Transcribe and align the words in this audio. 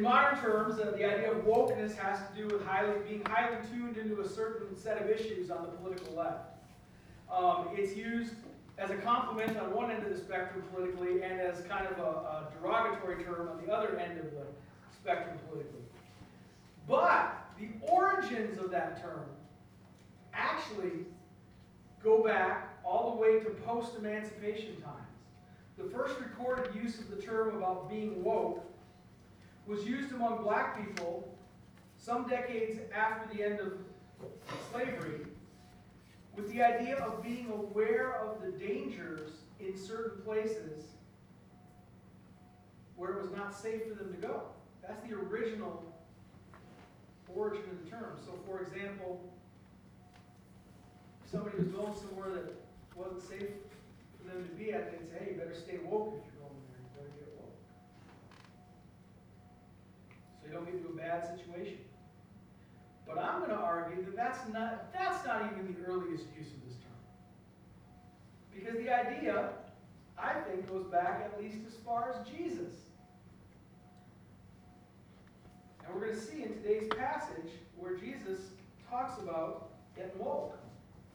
In 0.00 0.04
modern 0.04 0.40
terms, 0.40 0.80
uh, 0.80 0.92
the 0.96 1.04
idea 1.04 1.30
of 1.30 1.44
wokeness 1.44 1.94
has 1.94 2.20
to 2.26 2.34
do 2.34 2.48
with 2.48 2.64
highly, 2.64 2.94
being 3.06 3.22
highly 3.26 3.58
tuned 3.70 3.98
into 3.98 4.22
a 4.22 4.26
certain 4.26 4.74
set 4.74 4.96
of 4.96 5.10
issues 5.10 5.50
on 5.50 5.60
the 5.60 5.68
political 5.68 6.14
left. 6.14 6.54
Um, 7.30 7.68
it's 7.74 7.94
used 7.94 8.32
as 8.78 8.88
a 8.88 8.96
compliment 8.96 9.58
on 9.58 9.74
one 9.74 9.90
end 9.90 10.02
of 10.02 10.08
the 10.08 10.16
spectrum 10.16 10.64
politically 10.72 11.22
and 11.22 11.38
as 11.38 11.60
kind 11.64 11.86
of 11.86 11.98
a, 11.98 12.02
a 12.02 12.48
derogatory 12.58 13.22
term 13.22 13.48
on 13.48 13.62
the 13.62 13.70
other 13.70 13.98
end 13.98 14.18
of 14.18 14.30
the 14.30 14.46
spectrum 14.90 15.36
politically. 15.50 15.82
But 16.88 17.36
the 17.58 17.68
origins 17.86 18.56
of 18.56 18.70
that 18.70 19.02
term 19.02 19.26
actually 20.32 21.04
go 22.02 22.24
back 22.24 22.70
all 22.86 23.16
the 23.16 23.20
way 23.20 23.40
to 23.40 23.50
post 23.50 23.98
emancipation 23.98 24.80
times. 24.80 24.96
The 25.76 25.84
first 25.90 26.18
recorded 26.18 26.74
use 26.74 26.98
of 27.00 27.10
the 27.10 27.20
term 27.20 27.54
about 27.54 27.90
being 27.90 28.24
woke 28.24 28.64
was 29.66 29.84
used 29.84 30.12
among 30.12 30.42
black 30.42 30.76
people 30.76 31.36
some 31.96 32.28
decades 32.28 32.78
after 32.94 33.34
the 33.36 33.42
end 33.42 33.60
of 33.60 33.72
slavery 34.70 35.20
with 36.36 36.50
the 36.52 36.62
idea 36.62 36.96
of 36.96 37.22
being 37.22 37.50
aware 37.50 38.14
of 38.16 38.40
the 38.42 38.52
dangers 38.52 39.30
in 39.60 39.76
certain 39.76 40.22
places 40.22 40.84
where 42.96 43.12
it 43.12 43.22
was 43.22 43.30
not 43.32 43.54
safe 43.54 43.82
for 43.88 43.94
them 43.94 44.12
to 44.12 44.26
go. 44.26 44.42
That's 44.82 45.00
the 45.08 45.14
original 45.14 45.84
origin 47.34 47.62
of 47.70 47.84
the 47.84 47.90
term. 47.90 48.18
So, 48.24 48.32
for 48.46 48.62
example, 48.62 49.20
if 51.24 51.30
somebody 51.30 51.58
was 51.58 51.68
going 51.68 51.94
somewhere 51.96 52.30
that 52.30 52.52
wasn't 52.94 53.22
safe 53.22 53.50
for 54.18 54.28
them 54.28 54.44
to 54.44 54.54
be 54.54 54.72
at, 54.72 54.90
they'd 54.92 55.08
say, 55.10 55.24
hey, 55.24 55.30
you 55.32 55.38
better 55.38 55.54
stay 55.54 55.78
woke 55.84 56.14
if 56.18 56.32
you're 56.32 56.42
going 56.42 56.60
there. 56.68 56.80
You 56.80 56.90
better 56.96 57.12
get 57.18 57.30
woke. 57.38 57.56
You 60.50 60.56
don't 60.56 60.64
get 60.64 60.74
into 60.74 60.88
a 60.88 60.96
bad 60.96 61.28
situation. 61.38 61.78
But 63.06 63.18
I'm 63.18 63.38
going 63.38 63.50
to 63.50 63.56
argue 63.56 64.04
that 64.04 64.16
that's 64.16 64.48
not, 64.52 64.92
that's 64.92 65.24
not 65.24 65.48
even 65.52 65.72
the 65.72 65.86
earliest 65.86 66.24
use 66.36 66.48
of 66.48 66.64
this 66.66 66.74
term. 66.74 66.98
Because 68.52 68.74
the 68.74 68.92
idea, 68.92 69.50
I 70.18 70.34
think, 70.40 70.68
goes 70.68 70.86
back 70.86 71.22
at 71.24 71.40
least 71.40 71.58
as 71.68 71.74
far 71.84 72.12
as 72.12 72.26
Jesus. 72.28 72.72
And 75.84 75.94
we're 75.94 76.06
going 76.06 76.18
to 76.18 76.20
see 76.20 76.42
in 76.42 76.52
today's 76.54 76.88
passage 76.98 77.52
where 77.76 77.96
Jesus 77.96 78.40
talks 78.90 79.20
about 79.22 79.70
getting 79.94 80.18
woke, 80.18 80.58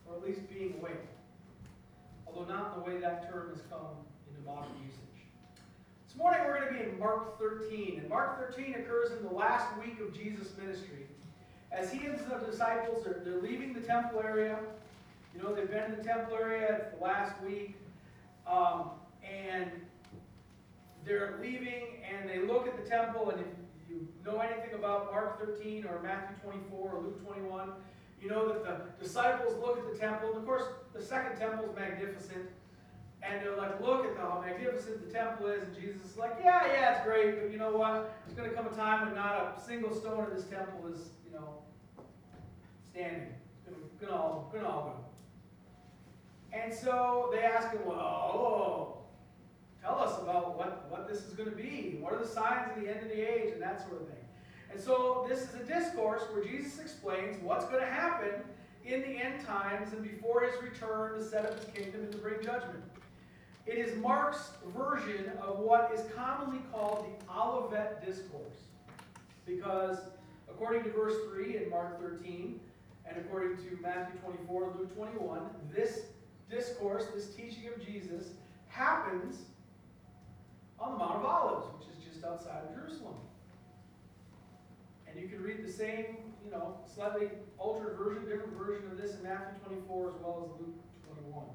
or 0.05 0.15
at 0.15 0.23
least 0.25 0.49
being 0.49 0.75
awake. 0.79 0.95
Although 2.25 2.53
not 2.53 2.77
in 2.77 2.83
the 2.83 2.89
way 2.89 3.01
that 3.01 3.29
term 3.29 3.49
has 3.49 3.61
come 3.69 3.99
into 4.29 4.45
modern 4.45 4.71
usage. 4.81 5.14
This 6.15 6.21
morning 6.21 6.43
we're 6.47 6.61
going 6.61 6.73
to 6.73 6.79
be 6.79 6.89
in 6.89 6.97
Mark 6.97 7.37
13. 7.39 7.99
And 7.99 8.07
Mark 8.07 8.55
13 8.55 8.75
occurs 8.75 9.11
in 9.11 9.27
the 9.27 9.33
last 9.33 9.65
week 9.77 9.99
of 9.99 10.13
Jesus' 10.13 10.53
ministry. 10.57 11.07
As 11.73 11.91
he 11.91 12.05
and 12.05 12.17
the 12.17 12.37
disciples 12.49 13.05
are 13.05 13.21
they're 13.25 13.41
leaving 13.41 13.73
the 13.73 13.81
temple 13.81 14.21
area. 14.23 14.57
You 15.35 15.43
know, 15.43 15.53
they've 15.53 15.69
been 15.69 15.91
in 15.91 15.97
the 15.97 16.03
temple 16.03 16.37
area 16.37 16.85
for 16.89 16.97
the 16.97 17.03
last 17.03 17.33
week. 17.43 17.75
Um, 18.47 18.91
and 19.29 19.69
they're 21.03 21.37
leaving 21.41 21.83
and 22.09 22.29
they 22.29 22.39
look 22.39 22.65
at 22.65 22.81
the 22.81 22.89
temple 22.89 23.31
and 23.31 23.41
if 23.41 23.47
you 23.89 24.07
know 24.25 24.39
anything 24.39 24.73
about 24.73 25.11
Mark 25.11 25.45
13 25.45 25.85
or 25.85 26.01
Matthew 26.01 26.37
24 26.45 26.91
or 26.93 27.01
Luke 27.01 27.25
21, 27.25 27.71
you 28.21 28.29
know 28.29 28.47
that 28.47 28.63
the 28.63 29.03
disciples 29.03 29.53
look 29.59 29.77
at 29.79 29.91
the 29.91 29.99
temple. 29.99 30.29
And 30.29 30.37
of 30.37 30.45
course, 30.45 30.63
the 30.93 31.01
second 31.03 31.37
temple 31.37 31.65
is 31.65 31.75
magnificent. 31.75 32.47
And 33.27 33.43
they're 33.43 33.57
like, 33.57 33.81
look 33.81 34.05
at 34.05 34.17
how 34.17 34.43
magnificent 34.45 35.07
the 35.07 35.11
temple 35.11 35.47
is. 35.47 35.63
And 35.63 35.75
Jesus 35.75 36.11
is 36.11 36.17
like, 36.17 36.37
yeah, 36.43 36.67
yeah, 36.67 36.95
it's 36.95 37.05
great. 37.05 37.41
But 37.41 37.51
you 37.51 37.57
know 37.57 37.75
what? 37.75 38.15
There's 38.25 38.37
going 38.37 38.49
to 38.49 38.55
come 38.55 38.67
a 38.67 38.75
time 38.75 39.05
when 39.05 39.15
not 39.15 39.55
a 39.57 39.61
single 39.61 39.95
stone 39.95 40.25
of 40.25 40.35
this 40.35 40.45
temple 40.45 40.87
is, 40.93 41.09
you 41.25 41.37
know, 41.37 41.55
standing. 42.89 43.29
It's 43.67 43.99
going 43.99 44.11
to 44.11 44.17
all, 44.17 44.49
going 44.51 44.63
to 44.63 44.69
all 44.69 44.83
go. 44.83 45.05
And 46.57 46.73
so 46.73 47.29
they 47.33 47.41
ask 47.43 47.71
him, 47.71 47.85
well, 47.85 47.97
oh, 47.97 48.97
tell 49.81 49.99
us 49.99 50.21
about 50.21 50.57
what, 50.57 50.85
what 50.89 51.07
this 51.07 51.25
is 51.25 51.33
going 51.33 51.49
to 51.49 51.55
be. 51.55 51.97
What 51.99 52.13
are 52.13 52.19
the 52.19 52.27
signs 52.27 52.69
of 52.75 52.81
the 52.81 52.89
end 52.89 53.01
of 53.01 53.09
the 53.09 53.21
age 53.21 53.53
and 53.53 53.61
that 53.61 53.87
sort 53.87 54.01
of 54.01 54.07
thing. 54.07 54.17
And 54.71 54.79
so 54.81 55.25
this 55.27 55.41
is 55.41 55.55
a 55.55 55.63
discourse 55.63 56.21
where 56.31 56.43
Jesus 56.43 56.79
explains 56.79 57.41
what's 57.41 57.65
going 57.65 57.81
to 57.81 57.89
happen 57.89 58.31
in 58.85 59.01
the 59.01 59.17
end 59.17 59.45
times 59.45 59.93
and 59.93 60.03
before 60.03 60.41
his 60.41 60.61
return 60.61 61.17
to 61.17 61.23
set 61.23 61.45
up 61.45 61.55
his 61.55 61.65
kingdom 61.73 62.01
and 62.01 62.11
to 62.11 62.17
bring 62.17 62.35
judgment. 62.43 62.83
It 63.65 63.79
is 63.79 63.97
Mark's 63.97 64.51
version 64.77 65.31
of 65.41 65.59
what 65.59 65.91
is 65.93 66.01
commonly 66.15 66.59
called 66.71 67.07
the 67.07 67.33
Olivet 67.33 68.05
Discourse. 68.05 68.59
Because 69.45 69.97
according 70.47 70.83
to 70.83 70.91
verse 70.91 71.15
3 71.33 71.57
in 71.57 71.69
Mark 71.69 71.99
13, 71.99 72.59
and 73.07 73.17
according 73.17 73.57
to 73.57 73.77
Matthew 73.81 74.19
24 74.19 74.69
and 74.69 74.79
Luke 74.79 74.95
21, 74.95 75.41
this 75.73 76.01
discourse, 76.49 77.05
this 77.13 77.33
teaching 77.33 77.67
of 77.67 77.83
Jesus, 77.83 78.29
happens 78.67 79.37
on 80.79 80.93
the 80.93 80.97
Mount 80.99 81.15
of 81.17 81.25
Olives, 81.25 81.67
which 81.77 81.87
is 81.87 82.13
just 82.13 82.23
outside 82.23 82.61
of 82.69 82.75
Jerusalem. 82.75 83.15
And 85.07 85.19
you 85.19 85.27
can 85.27 85.41
read 85.41 85.65
the 85.65 85.71
same, 85.71 86.17
you 86.43 86.51
know, 86.51 86.77
slightly 86.93 87.29
altered 87.57 87.97
version, 87.97 88.25
different 88.25 88.57
version 88.57 88.91
of 88.91 88.97
this 88.97 89.15
in 89.15 89.23
Matthew 89.23 89.57
24 89.65 90.09
as 90.09 90.15
well 90.21 90.51
as 90.53 90.61
Luke 90.61 90.75
21. 91.23 91.45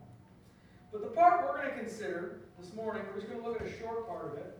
But 0.92 1.02
the 1.02 1.08
part 1.08 1.46
we're 1.46 1.62
going 1.62 1.72
to 1.72 1.78
consider 1.78 2.40
this 2.58 2.74
morning, 2.74 3.02
we're 3.08 3.20
just 3.20 3.30
going 3.30 3.40
to 3.40 3.48
look 3.48 3.60
at 3.60 3.66
a 3.66 3.78
short 3.78 4.08
part 4.08 4.32
of 4.32 4.38
it. 4.38 4.58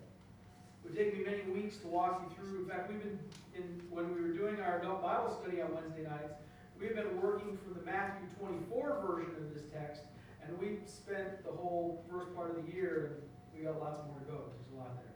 It 0.84 0.88
would 0.88 0.96
take 0.96 1.18
me 1.18 1.24
many 1.24 1.42
weeks 1.50 1.78
to 1.78 1.88
walk 1.88 2.22
you 2.22 2.36
through. 2.36 2.62
In 2.62 2.68
fact, 2.68 2.88
we've 2.88 3.02
been, 3.02 3.18
in, 3.54 3.82
when 3.90 4.14
we 4.14 4.20
were 4.20 4.32
doing 4.32 4.60
our 4.60 4.78
adult 4.78 5.02
Bible 5.02 5.36
study 5.42 5.60
on 5.60 5.74
Wednesday 5.74 6.04
nights, 6.04 6.34
we've 6.78 6.94
been 6.94 7.20
working 7.20 7.58
from 7.58 7.74
the 7.74 7.82
Matthew 7.84 8.28
24 8.38 9.02
version 9.04 9.34
of 9.42 9.52
this 9.52 9.64
text, 9.72 10.02
and 10.44 10.56
we 10.58 10.78
spent 10.86 11.42
the 11.44 11.50
whole 11.50 12.04
first 12.08 12.32
part 12.36 12.56
of 12.56 12.64
the 12.64 12.72
year, 12.72 13.10
and 13.10 13.58
we 13.58 13.64
got 13.64 13.80
lots 13.80 14.00
more 14.06 14.18
to 14.20 14.24
go. 14.30 14.38
There's 14.54 14.72
a 14.72 14.78
lot 14.78 14.94
there. 15.02 15.10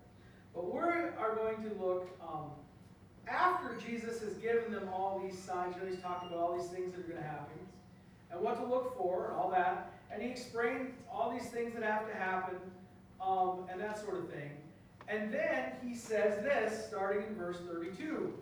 But 0.53 0.67
we 0.67 0.81
are 0.81 1.37
going 1.37 1.63
to 1.63 1.83
look, 1.83 2.09
um, 2.21 2.51
after 3.29 3.79
Jesus 3.87 4.21
has 4.21 4.35
given 4.35 4.73
them 4.73 4.89
all 4.93 5.23
these 5.25 5.39
signs, 5.39 5.77
you 5.77 5.83
know, 5.83 5.89
he's 5.89 6.03
talking 6.03 6.29
about 6.29 6.41
all 6.41 6.59
these 6.59 6.71
things 6.71 6.93
that 6.93 6.99
are 6.99 7.09
going 7.09 7.23
to 7.23 7.29
happen, 7.29 7.55
and 8.33 8.41
what 8.41 8.59
to 8.59 8.67
look 8.67 8.97
for, 8.99 9.29
and 9.29 9.37
all 9.37 9.51
that. 9.51 9.94
And 10.11 10.23
he 10.23 10.29
explained 10.29 10.93
all 11.13 11.31
these 11.31 11.49
things 11.51 11.75
that 11.75 11.83
have 11.83 12.09
to 12.09 12.15
happen, 12.15 12.57
um, 13.21 13.67
and 13.71 13.81
that 13.81 13.99
sort 13.99 14.19
of 14.19 14.31
thing. 14.31 14.51
And 15.09 15.33
then 15.33 15.73
he 15.83 15.95
says 15.95 16.43
this, 16.43 16.87
starting 16.89 17.27
in 17.27 17.35
verse 17.35 17.59
32. 17.71 18.33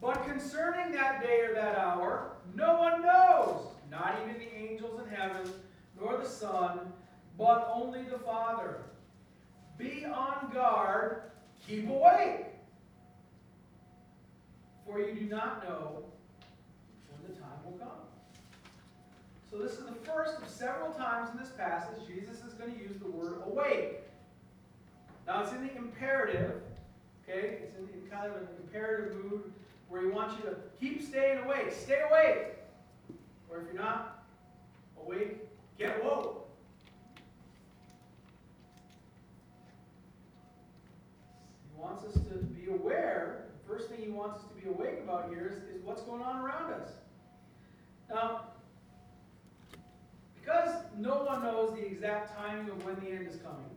But 0.00 0.26
concerning 0.26 0.92
that 0.92 1.22
day 1.22 1.40
or 1.48 1.54
that 1.54 1.76
hour, 1.76 2.32
no 2.54 2.78
one 2.78 3.02
knows, 3.02 3.66
not 3.90 4.18
even 4.22 4.38
the 4.38 4.54
angels 4.54 5.00
in 5.00 5.14
heaven, 5.14 5.50
nor 6.00 6.16
the 6.16 6.28
Son, 6.28 6.92
but 7.36 7.70
only 7.72 8.02
the 8.04 8.18
Father. 8.18 8.78
Be 9.76 10.04
on 10.04 10.50
guard, 10.52 11.22
keep 11.66 11.88
awake. 11.88 12.46
For 14.86 15.00
you 15.00 15.14
do 15.14 15.26
not 15.26 15.64
know 15.68 16.04
when 17.10 17.30
the 17.34 17.40
time 17.40 17.58
will 17.64 17.78
come. 17.78 17.88
So, 19.50 19.56
this 19.56 19.72
is 19.72 19.86
the 19.86 19.94
first 20.04 20.42
of 20.42 20.48
several 20.48 20.92
times 20.92 21.30
in 21.30 21.38
this 21.38 21.50
passage 21.50 22.06
Jesus 22.06 22.44
is 22.44 22.52
going 22.54 22.74
to 22.74 22.78
use 22.78 22.98
the 22.98 23.10
word 23.10 23.42
awake. 23.46 24.00
Now, 25.26 25.42
it's 25.42 25.52
in 25.52 25.66
the 25.66 25.74
imperative, 25.74 26.60
okay? 27.22 27.58
It's 27.62 27.76
in, 27.76 27.84
in 27.84 28.10
kind 28.10 28.26
of 28.26 28.36
an 28.36 28.48
imperative 28.62 29.16
mood 29.24 29.52
where 29.88 30.02
he 30.02 30.08
wants 30.08 30.34
you 30.36 30.50
to 30.50 30.56
keep 30.78 31.02
staying 31.02 31.44
awake. 31.44 31.72
Stay 31.72 32.02
awake. 32.10 32.56
Or 33.48 33.60
if 33.60 33.64
you're 33.72 33.82
not 33.82 34.24
awake, 35.02 35.38
get 35.78 36.02
woke. 36.04 36.46
He 41.74 41.80
wants 41.80 42.04
us 42.04 42.12
to 42.12 42.34
be 42.38 42.70
aware. 42.70 43.44
The 43.66 43.74
first 43.74 43.88
thing 43.88 44.00
he 44.02 44.10
wants 44.10 44.40
us 44.40 44.44
to 44.48 44.62
be 44.62 44.68
awake 44.68 45.00
about 45.02 45.30
here 45.30 45.46
is, 45.46 45.56
is 45.74 45.82
what's 45.84 46.02
going 46.02 46.22
on 46.22 46.44
around 46.44 46.72
us. 46.74 46.90
Now, 48.10 48.42
because 50.48 50.76
no 50.96 51.24
one 51.24 51.42
knows 51.42 51.74
the 51.74 51.84
exact 51.84 52.34
timing 52.38 52.70
of 52.70 52.84
when 52.84 52.94
the 52.96 53.10
end 53.10 53.28
is 53.28 53.36
coming, 53.36 53.68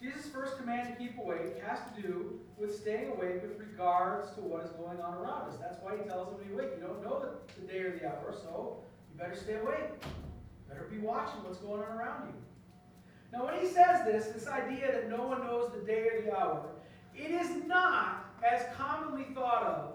Jesus' 0.00 0.28
first 0.28 0.58
command 0.58 0.88
to 0.88 1.02
keep 1.02 1.18
awake 1.18 1.60
has 1.66 1.78
to 1.94 2.02
do 2.02 2.38
with 2.58 2.76
staying 2.76 3.08
awake 3.08 3.42
with 3.42 3.58
regards 3.58 4.30
to 4.34 4.40
what 4.40 4.64
is 4.64 4.70
going 4.72 5.00
on 5.00 5.14
around 5.14 5.48
us. 5.48 5.56
That's 5.58 5.78
why 5.82 5.96
he 5.96 6.08
tells 6.08 6.28
them 6.28 6.38
to 6.38 6.44
be 6.44 6.52
awake. 6.52 6.70
You 6.76 6.86
don't 6.86 7.02
know 7.02 7.24
the, 7.56 7.66
day 7.66 7.80
or 7.80 7.98
the 7.98 8.06
hour, 8.06 8.32
so 8.32 8.78
you 9.10 9.18
better 9.18 9.36
stay 9.36 9.54
awake. 9.54 9.90
You 10.02 10.68
better 10.68 10.86
be 10.90 10.98
watching 10.98 11.42
what's 11.42 11.58
going 11.58 11.82
on 11.82 11.96
around 11.96 12.28
you. 12.28 12.34
Now, 13.32 13.46
when 13.46 13.58
he 13.58 13.66
says 13.66 14.04
this, 14.04 14.26
this 14.26 14.46
idea 14.46 14.92
that 14.92 15.10
no 15.10 15.26
one 15.26 15.40
knows 15.40 15.72
the 15.72 15.84
day 15.84 16.08
or 16.12 16.22
the 16.22 16.36
hour, 16.36 16.66
It 17.16 17.30
is 17.30 17.64
not 17.66 18.26
as 18.44 18.62
commonly 18.76 19.26
thought 19.34 19.64
of 19.64 19.94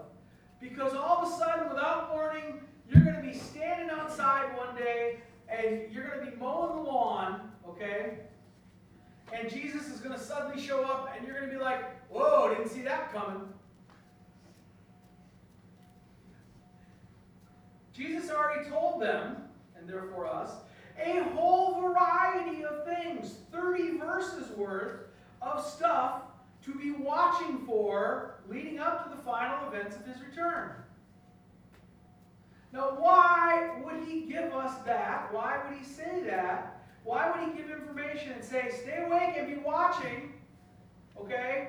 because 0.60 0.94
all 0.94 1.24
of 1.24 1.32
a 1.32 1.36
sudden, 1.38 1.68
without 1.68 2.12
warning, 2.12 2.60
you're 2.88 3.02
going 3.02 3.16
to 3.16 3.22
be 3.22 3.34
standing 3.34 3.88
outside 3.90 4.54
one 4.56 4.76
day 4.76 5.18
and 5.58 5.92
you're 5.92 6.06
going 6.06 6.24
to 6.24 6.30
be 6.30 6.36
mowing 6.36 6.76
the 6.76 6.90
lawn, 6.90 7.50
okay? 7.68 8.18
And 9.32 9.50
Jesus 9.50 9.88
is 9.88 10.00
going 10.00 10.14
to 10.14 10.20
suddenly 10.20 10.60
show 10.60 10.84
up 10.84 11.12
and 11.16 11.26
you're 11.26 11.36
going 11.38 11.50
to 11.50 11.56
be 11.56 11.62
like, 11.62 11.84
whoa, 12.08 12.54
didn't 12.54 12.70
see 12.70 12.82
that 12.82 13.12
coming. 13.12 13.42
Jesus 17.92 18.30
already 18.30 18.68
told 18.68 19.00
them, 19.00 19.36
and 19.78 19.88
therefore 19.88 20.26
us, 20.26 20.50
a 21.00 21.22
whole 21.34 21.80
variety 21.80 22.64
of 22.64 22.84
things, 22.84 23.36
30 23.52 23.98
verses 23.98 24.50
worth 24.56 25.00
of 25.40 25.64
stuff 25.64 26.22
to 26.64 26.74
be 26.74 26.90
watching 26.92 27.64
for 27.66 28.40
leading 28.48 28.78
up 28.78 29.04
to 29.04 29.16
the 29.16 29.22
final 29.22 29.68
events 29.68 29.96
of 29.96 30.04
his 30.06 30.16
return. 30.22 30.70
Now, 32.74 32.96
why 32.98 33.70
would 33.84 34.02
he 34.08 34.22
give 34.22 34.52
us 34.52 34.76
that? 34.84 35.32
Why 35.32 35.60
would 35.62 35.78
he 35.78 35.84
say 35.84 36.24
that? 36.26 36.82
Why 37.04 37.30
would 37.30 37.48
he 37.48 37.56
give 37.56 37.70
information 37.70 38.32
and 38.32 38.42
say, 38.42 38.68
stay 38.82 39.04
awake 39.06 39.36
and 39.36 39.46
be 39.46 39.62
watching? 39.62 40.32
Okay? 41.16 41.68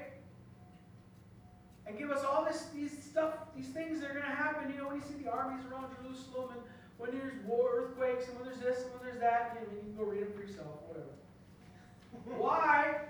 And 1.85 1.95
give 1.95 2.09
us 2.09 2.23
all 2.23 2.43
this 2.43 2.65
these 2.73 2.91
stuff, 3.03 3.33
these 3.55 3.67
things 3.67 3.99
that 3.99 4.09
are 4.09 4.13
going 4.13 4.25
to 4.25 4.31
happen. 4.31 4.71
You 4.71 4.79
know, 4.79 4.87
when 4.87 4.95
you 4.95 5.03
see 5.03 5.23
the 5.23 5.29
armies 5.29 5.63
around 5.71 5.93
Jerusalem 6.01 6.49
and 6.53 6.61
when 6.97 7.11
there's 7.11 7.37
war, 7.45 7.69
earthquakes, 7.75 8.27
and 8.27 8.37
when 8.37 8.45
there's 8.47 8.59
this 8.59 8.83
and 8.85 8.93
when 8.93 9.03
there's 9.03 9.19
that, 9.19 9.55
you, 9.55 9.61
know, 9.61 9.73
you 9.75 9.81
can 9.81 9.95
go 9.95 10.05
read 10.05 10.23
it 10.23 10.35
for 10.35 10.41
yourself, 10.41 10.81
whatever. 10.87 12.41
Why? 12.41 13.01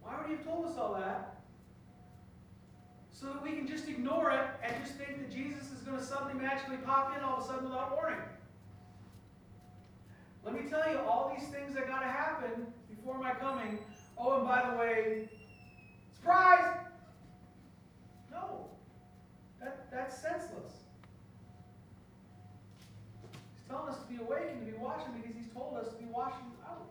Why 0.00 0.16
would 0.20 0.28
he 0.28 0.36
have 0.36 0.44
told 0.44 0.66
us 0.66 0.78
all 0.78 0.94
that? 0.94 1.34
So 3.10 3.26
that 3.26 3.42
we 3.42 3.52
can 3.52 3.66
just 3.66 3.88
ignore 3.88 4.30
it 4.30 4.46
and 4.62 4.74
just 4.84 4.96
think 4.98 5.18
that 5.18 5.32
Jesus 5.32 5.72
is 5.72 5.80
going 5.80 5.96
to 5.96 6.03
suddenly 6.14 6.40
magically 6.40 6.76
pop 6.78 7.16
in 7.16 7.24
all 7.24 7.38
of 7.38 7.44
a 7.44 7.46
sudden 7.46 7.64
without 7.64 7.96
warning. 7.96 8.20
Let 10.44 10.54
me 10.54 10.68
tell 10.68 10.88
you, 10.90 10.98
all 10.98 11.34
these 11.36 11.48
things 11.48 11.74
that 11.74 11.88
got 11.88 12.00
to 12.00 12.06
happen 12.06 12.66
before 12.88 13.18
my 13.18 13.32
coming. 13.32 13.78
Oh, 14.16 14.38
and 14.38 14.46
by 14.46 14.70
the 14.70 14.76
way, 14.76 15.28
surprise! 16.14 16.76
No. 18.30 18.66
That, 19.60 19.90
that's 19.90 20.20
senseless. 20.20 20.72
He's 23.32 23.68
telling 23.68 23.88
us 23.88 23.98
to 23.98 24.06
be 24.06 24.22
awake 24.22 24.50
and 24.50 24.64
to 24.64 24.72
be 24.72 24.78
watching 24.78 25.14
because 25.20 25.36
he's 25.36 25.52
told 25.52 25.76
us 25.78 25.88
to 25.88 25.96
be 25.96 26.04
watching 26.04 26.46
out. 26.68 26.90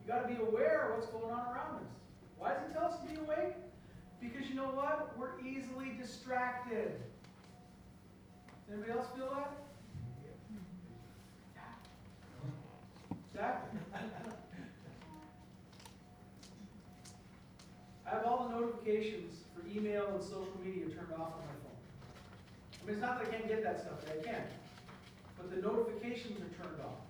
You 0.00 0.12
got 0.12 0.26
to 0.26 0.34
be 0.34 0.40
aware 0.40 0.92
of 0.92 0.98
what's 0.98 1.12
going 1.12 1.32
on 1.32 1.46
around 1.48 1.80
us. 1.82 1.90
Why 2.38 2.54
does 2.54 2.62
he 2.66 2.72
tell 2.72 2.86
us 2.86 3.00
to 3.00 3.06
be 3.12 3.20
awake? 3.20 3.56
Because 4.20 4.48
you 4.48 4.54
know 4.54 4.70
what? 4.70 5.18
We're 5.18 5.38
easily 5.44 5.92
distracted. 6.00 6.92
Anybody 8.70 8.92
else 8.92 9.06
feel 9.16 9.30
that? 9.34 9.50
Exactly. 13.32 13.80
I 18.06 18.10
have 18.10 18.24
all 18.24 18.48
the 18.48 18.54
notifications 18.60 19.44
for 19.54 19.66
email 19.68 20.08
and 20.14 20.22
social 20.22 20.58
media 20.64 20.86
turned 20.86 21.12
off 21.12 21.34
on 21.34 21.40
my 21.40 21.56
phone. 21.62 21.78
I 22.82 22.86
mean, 22.86 22.94
it's 22.94 23.00
not 23.00 23.18
that 23.18 23.28
I 23.28 23.30
can't 23.30 23.48
get 23.48 23.62
that 23.62 23.80
stuff, 23.80 24.04
I 24.08 24.22
can. 24.24 24.42
But 25.36 25.50
the 25.54 25.62
notifications 25.62 26.40
are 26.40 26.62
turned 26.62 26.80
off. 26.80 27.00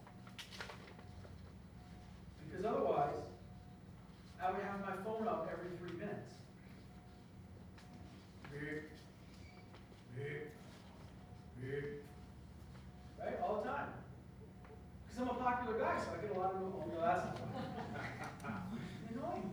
Because 2.45 2.65
otherwise, 2.65 3.25
I 4.43 4.51
would 4.51 4.61
have 4.61 4.81
my 4.81 4.97
phone 5.05 5.27
up 5.29 5.49
every 5.53 5.77
three 5.79 5.99
minutes. 5.99 6.35
Beep, 8.51 8.91
beep. 10.17 10.58
Right? 11.63 13.39
All 13.43 13.63
the 13.63 13.69
time. 13.69 13.89
Because 15.07 15.23
I'm 15.23 15.29
a 15.37 15.41
popular 15.41 15.79
guy, 15.79 15.99
so 15.99 16.07
I 16.17 16.23
get 16.23 16.37
a 16.37 16.39
lot 16.39 16.55
of, 16.55 16.63
oh, 16.63 16.85
no, 16.95 17.01
that's 17.01 17.25
not 18.43 18.63
annoying. 19.11 19.51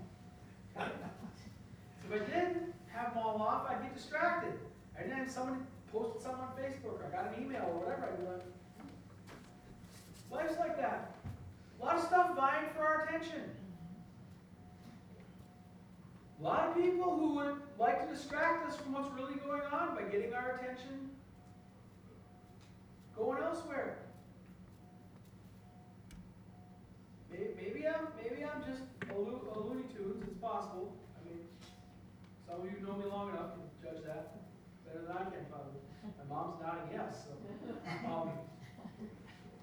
So 0.78 2.14
if 2.14 2.22
I 2.22 2.26
didn't 2.26 2.74
have 2.92 3.14
them 3.14 3.24
all 3.24 3.42
off, 3.42 3.70
I'd 3.70 3.82
get 3.82 3.96
distracted. 3.96 4.54
I 4.98 5.02
didn't 5.02 5.18
have 5.18 5.32
someone 5.32 5.66
posted 5.92 6.22
something 6.22 6.42
on 6.42 6.52
Facebook, 6.56 7.00
or 7.00 7.06
I 7.08 7.10
got 7.16 7.34
an 7.36 7.44
email, 7.44 7.66
or 7.74 7.80
whatever, 7.80 8.14
be 8.20 8.28
like, 8.28 8.44
life's 10.32 10.60
like 10.60 10.78
that. 10.78 11.16
A 11.82 11.86
lot 11.86 11.96
of 11.98 12.04
stuff 12.04 12.36
vying 12.36 12.70
for 12.76 12.86
our 12.86 13.06
attention. 13.06 13.50
A 16.40 16.44
lot 16.44 16.68
of 16.68 16.76
people 16.76 17.16
who 17.18 17.36
would 17.36 17.56
like 17.80 18.08
to 18.08 18.14
distract 18.14 18.70
us 18.70 18.78
from 18.78 18.94
what's 18.94 19.10
really 19.20 19.36
going 19.36 19.64
on 19.72 19.96
by 19.96 20.04
getting 20.04 20.34
our 20.34 20.60
attention 20.62 21.10
going 23.16 23.42
elsewhere. 23.44 23.98
Maybe 27.32 27.86
I'm, 27.88 28.08
maybe 28.22 28.44
I'm 28.46 28.62
just 28.64 28.84
a, 29.12 29.14
lo- 29.18 29.42
a 29.56 29.60
Looney 29.60 29.84
Tunes, 29.94 30.24
it's 30.24 30.38
possible. 30.40 30.96
I 31.20 31.28
mean, 31.28 31.40
some 32.48 32.62
of 32.62 32.66
you 32.72 32.86
know 32.86 32.96
me 32.96 33.06
long 33.12 33.30
enough 33.32 33.56
to 33.56 33.62
judge 33.84 34.04
that 34.06 34.40
better 34.86 35.02
than 35.06 35.12
I 35.12 35.24
can 35.30 35.46
probably. 35.52 35.82
My 36.06 36.26
mom's 36.36 36.62
nodding 36.62 36.90
yes, 36.94 37.26
so. 37.28 37.36
Um, 38.08 38.30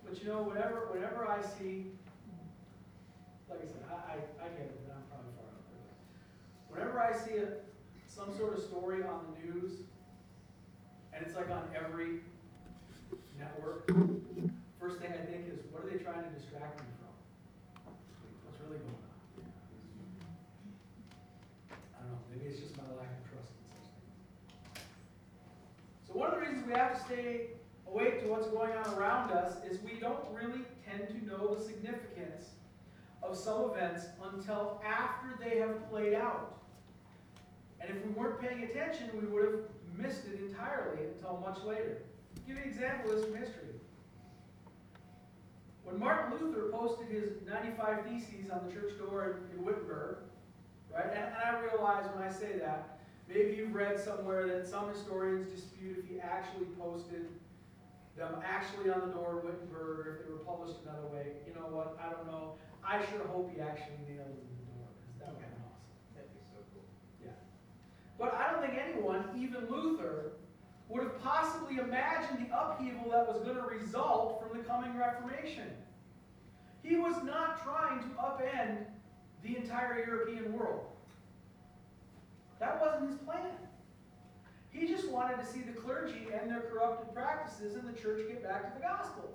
but 0.04 0.20
you 0.22 0.28
know, 0.28 0.43
whenever, 0.43 0.88
whenever 0.93 1.26
I 1.26 1.40
see, 1.40 1.93
like 3.49 3.60
I 3.62 3.66
said, 3.66 3.84
I, 3.88 3.94
I, 3.94 4.14
I 4.44 4.49
get 4.50 4.69
it, 4.69 4.81
but 4.87 4.96
I'm 4.96 5.02
probably 5.08 5.32
far 5.38 5.49
out 5.49 5.64
there. 5.72 5.88
Whenever 6.69 7.00
I 7.00 7.12
see 7.16 7.38
a, 7.40 7.49
some 8.06 8.37
sort 8.37 8.54
of 8.58 8.62
story 8.62 9.02
on 9.02 9.25
the 9.32 9.46
news, 9.46 9.81
and 11.14 11.25
it's 11.25 11.37
like 11.37 11.50
on 11.50 11.64
every 11.75 12.20
network, 13.43 13.91
first 14.79 14.99
thing 14.99 15.11
I 15.11 15.25
think 15.27 15.50
is, 15.50 15.59
what 15.71 15.85
are 15.85 15.91
they 15.91 15.99
trying 15.99 16.23
to 16.23 16.31
distract 16.31 16.79
me 16.79 16.87
from? 17.03 17.12
What's 18.47 18.61
really 18.62 18.79
going 18.79 18.94
on? 18.94 19.19
I 21.71 22.03
don't 22.03 22.12
know, 22.12 22.19
maybe 22.31 22.47
it's 22.50 22.61
just 22.61 22.77
my 22.77 22.87
lack 22.94 23.11
of 23.11 23.25
trust 23.31 23.50
in 23.50 23.66
such 23.75 23.90
things. 23.99 24.87
So 26.07 26.14
one 26.14 26.28
of 26.31 26.35
the 26.35 26.40
reasons 26.40 26.66
we 26.66 26.73
have 26.75 26.95
to 26.95 27.00
stay 27.05 27.59
awake 27.88 28.23
to 28.23 28.28
what's 28.28 28.47
going 28.47 28.73
on 28.73 28.95
around 28.95 29.33
us 29.33 29.57
is 29.69 29.83
we 29.83 29.99
don't 29.99 30.23
really 30.33 30.62
tend 30.87 31.09
to 31.09 31.19
know 31.26 31.55
the 31.55 31.62
significance 31.62 32.55
of 33.23 33.37
some 33.37 33.71
events 33.71 34.07
until 34.33 34.81
after 34.87 35.38
they 35.43 35.59
have 35.59 35.88
played 35.90 36.14
out. 36.14 36.59
And 37.81 37.90
if 37.90 38.05
we 38.07 38.12
weren't 38.12 38.40
paying 38.40 38.62
attention, 38.62 39.11
we 39.21 39.26
would 39.26 39.45
have 39.45 39.61
missed 39.99 40.26
it 40.26 40.38
entirely 40.40 41.07
until 41.14 41.43
much 41.45 41.62
later. 41.64 42.02
Give 42.46 42.56
you 42.56 42.62
an 42.62 42.68
example 42.68 43.12
of 43.12 43.16
this 43.18 43.26
from 43.26 43.37
history. 43.37 43.68
When 45.84 45.99
Martin 45.99 46.38
Luther 46.40 46.70
posted 46.72 47.08
his 47.08 47.42
95 47.46 48.06
Theses 48.06 48.50
on 48.50 48.66
the 48.66 48.72
church 48.72 48.99
door 48.99 49.42
in, 49.52 49.58
in 49.58 49.64
Wittenberg, 49.64 50.18
right, 50.92 51.06
and, 51.06 51.25
and 51.25 51.42
I 51.44 51.61
realize 51.61 52.06
when 52.14 52.25
I 52.26 52.30
say 52.30 52.58
that, 52.58 52.99
maybe 53.28 53.54
you've 53.56 53.75
read 53.75 53.99
somewhere 53.99 54.46
that 54.49 54.66
some 54.66 54.88
historians 54.88 55.50
dispute 55.52 55.99
if 55.99 56.08
he 56.08 56.20
actually 56.20 56.66
posted 56.78 57.28
them 58.16 58.37
actually 58.44 58.90
on 58.90 59.00
the 59.08 59.14
door 59.14 59.40
in 59.40 59.46
Wittenberg 59.46 60.06
or 60.06 60.16
if 60.16 60.26
they 60.26 60.32
were 60.32 60.44
published 60.44 60.78
another 60.84 61.06
way. 61.08 61.32
You 61.46 61.54
know 61.54 61.68
what? 61.68 61.99
I 62.00 62.12
don't 62.12 62.26
know. 62.26 62.54
I 62.84 62.99
sure 63.06 63.26
hope 63.28 63.52
he 63.54 63.61
actually 63.61 64.00
nailed 64.04 64.32
them 64.32 64.49
in 64.49 64.56
the 64.58 64.66
door 64.75 64.88
because 64.96 65.16
that 65.20 65.28
would 65.32 65.40
be 65.40 65.52
awesome. 65.64 65.92
That'd 66.14 66.32
be 66.34 66.42
so 66.50 66.61
cool. 66.75 66.84
Yeah. 67.25 67.38
But 68.18 68.34
I 68.34 68.52
don't 68.52 68.61
think 68.61 68.76
anyone, 68.76 69.32
even 69.37 69.68
Luther, 69.70 70.40
would 70.92 71.04
have 71.04 71.22
possibly 71.22 71.78
imagined 71.78 72.46
the 72.46 72.54
upheaval 72.54 73.11
that 73.11 73.26
was 73.26 73.42
going 73.42 73.56
to 73.56 73.62
result 73.62 74.42
from 74.42 74.58
the 74.58 74.62
coming 74.62 74.94
Reformation. 74.94 75.70
He 76.82 76.96
was 76.96 77.14
not 77.25 77.64
trying 77.64 78.00
to 78.00 78.06
upend 78.16 78.84
the 79.42 79.56
entire 79.56 80.04
European 80.06 80.52
world. 80.52 80.84
That 82.61 82.78
wasn't 82.78 83.11
his 83.11 83.18
plan. 83.20 83.52
He 84.70 84.87
just 84.87 85.08
wanted 85.08 85.38
to 85.38 85.46
see 85.46 85.61
the 85.61 85.72
clergy 85.72 86.26
and 86.38 86.50
their 86.50 86.61
corrupted 86.61 87.14
practices 87.14 87.75
and 87.75 87.88
the 87.88 87.99
church 87.99 88.20
get 88.28 88.42
back 88.42 88.72
to 88.72 88.78
the 88.78 88.87
gospel. 88.87 89.30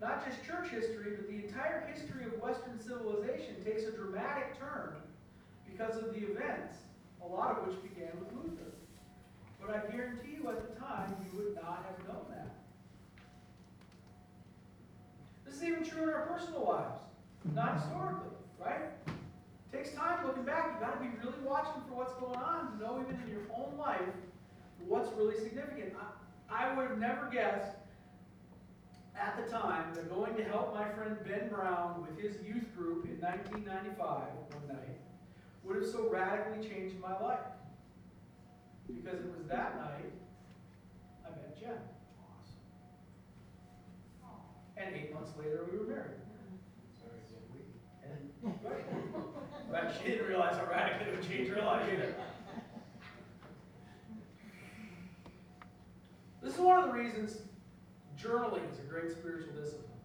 Not 0.00 0.24
just 0.24 0.44
church 0.44 0.68
history, 0.68 1.14
but 1.16 1.26
the 1.28 1.46
entire 1.46 1.90
history 1.92 2.24
of 2.24 2.40
Western 2.40 2.78
civilization 2.78 3.56
takes 3.64 3.82
a 3.84 3.92
dramatic 3.92 4.58
turn 4.58 4.94
because 5.68 5.96
of 5.96 6.12
the 6.12 6.20
events, 6.20 6.76
a 7.26 7.34
lot 7.34 7.58
of 7.58 7.66
which 7.66 7.82
began 7.82 8.10
with 8.18 8.32
Luther. 8.32 8.70
But 9.60 9.70
I 9.70 9.90
guarantee 9.90 10.38
you 10.40 10.48
at 10.48 10.62
the 10.68 10.80
time, 10.80 11.14
you 11.20 11.38
would 11.38 11.54
not 11.56 11.84
have 11.86 12.06
known 12.06 12.24
that. 12.30 12.54
This 15.44 15.56
is 15.56 15.62
even 15.64 15.84
true 15.84 16.04
in 16.04 16.08
our 16.10 16.26
personal 16.26 16.64
lives, 16.64 17.00
not 17.54 17.80
historically, 17.80 18.36
right? 18.60 18.92
It 19.06 19.76
takes 19.76 19.92
time 19.92 20.26
looking 20.26 20.44
back. 20.44 20.70
You've 20.72 20.80
got 20.80 20.98
to 20.98 21.00
be 21.00 21.10
really 21.18 21.40
watching 21.44 21.82
for 21.88 21.94
what's 21.94 22.14
going 22.14 22.38
on 22.38 22.72
to 22.72 22.78
know, 22.78 23.04
even 23.06 23.20
in 23.22 23.30
your 23.30 23.46
own 23.54 23.76
life, 23.78 24.00
what's 24.86 25.10
really 25.16 25.36
significant. 25.36 25.94
I, 26.50 26.70
I 26.70 26.76
would 26.76 26.88
have 26.88 26.98
never 26.98 27.28
guessed 27.32 27.76
at 29.18 29.36
the 29.42 29.50
time 29.50 29.94
that 29.94 30.08
going 30.12 30.36
to 30.36 30.44
help 30.44 30.74
my 30.74 30.88
friend 30.90 31.16
Ben 31.26 31.48
Brown 31.48 32.02
with 32.02 32.18
his 32.18 32.36
youth 32.46 32.74
group 32.76 33.06
in 33.06 33.20
1995, 33.20 33.96
one 33.98 34.68
night, 34.68 34.95
would 35.66 35.82
have 35.82 35.90
so 35.90 36.08
radically 36.08 36.68
changed 36.68 36.98
my 37.00 37.18
life. 37.20 37.40
Because 38.86 39.20
it 39.20 39.32
was 39.36 39.46
that 39.48 39.76
night 39.76 40.12
I 41.24 41.30
met 41.30 41.60
Jen. 41.60 41.78
And 44.76 44.94
eight 44.94 45.12
months 45.12 45.32
later, 45.38 45.66
we 45.70 45.78
were 45.78 45.86
married. 45.86 46.20
And, 48.04 48.54
right. 48.62 48.84
But 49.70 49.96
she 49.98 50.10
didn't 50.10 50.28
realize 50.28 50.56
how 50.56 50.66
radically 50.70 51.12
it 51.12 51.16
would 51.16 51.28
change 51.28 51.48
her 51.48 51.62
life 51.62 51.88
either. 51.92 52.14
This 56.42 56.54
is 56.54 56.60
one 56.60 56.78
of 56.78 56.86
the 56.86 56.92
reasons 56.92 57.38
journaling 58.22 58.70
is 58.72 58.78
a 58.78 58.82
great 58.82 59.10
spiritual 59.10 59.52
discipline. 59.60 59.95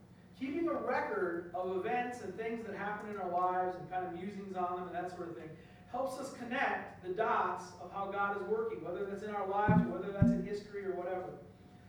Keeping 0.42 0.68
a 0.68 0.74
record 0.74 1.52
of 1.54 1.78
events 1.78 2.22
and 2.22 2.36
things 2.36 2.66
that 2.66 2.76
happen 2.76 3.12
in 3.12 3.18
our 3.18 3.30
lives 3.30 3.78
and 3.78 3.90
kind 3.92 4.08
of 4.08 4.14
musings 4.14 4.56
on 4.58 4.78
them 4.78 4.88
and 4.88 4.96
that 4.96 5.16
sort 5.16 5.30
of 5.30 5.38
thing 5.38 5.50
helps 5.92 6.20
us 6.20 6.34
connect 6.34 7.06
the 7.06 7.14
dots 7.14 7.66
of 7.80 7.92
how 7.94 8.06
God 8.06 8.42
is 8.42 8.44
working, 8.48 8.84
whether 8.84 9.06
that's 9.06 9.22
in 9.22 9.30
our 9.30 9.48
lives 9.48 9.84
or 9.84 10.00
whether 10.00 10.12
that's 10.12 10.32
in 10.32 10.44
history 10.44 10.84
or 10.84 10.94
whatever. 10.94 11.30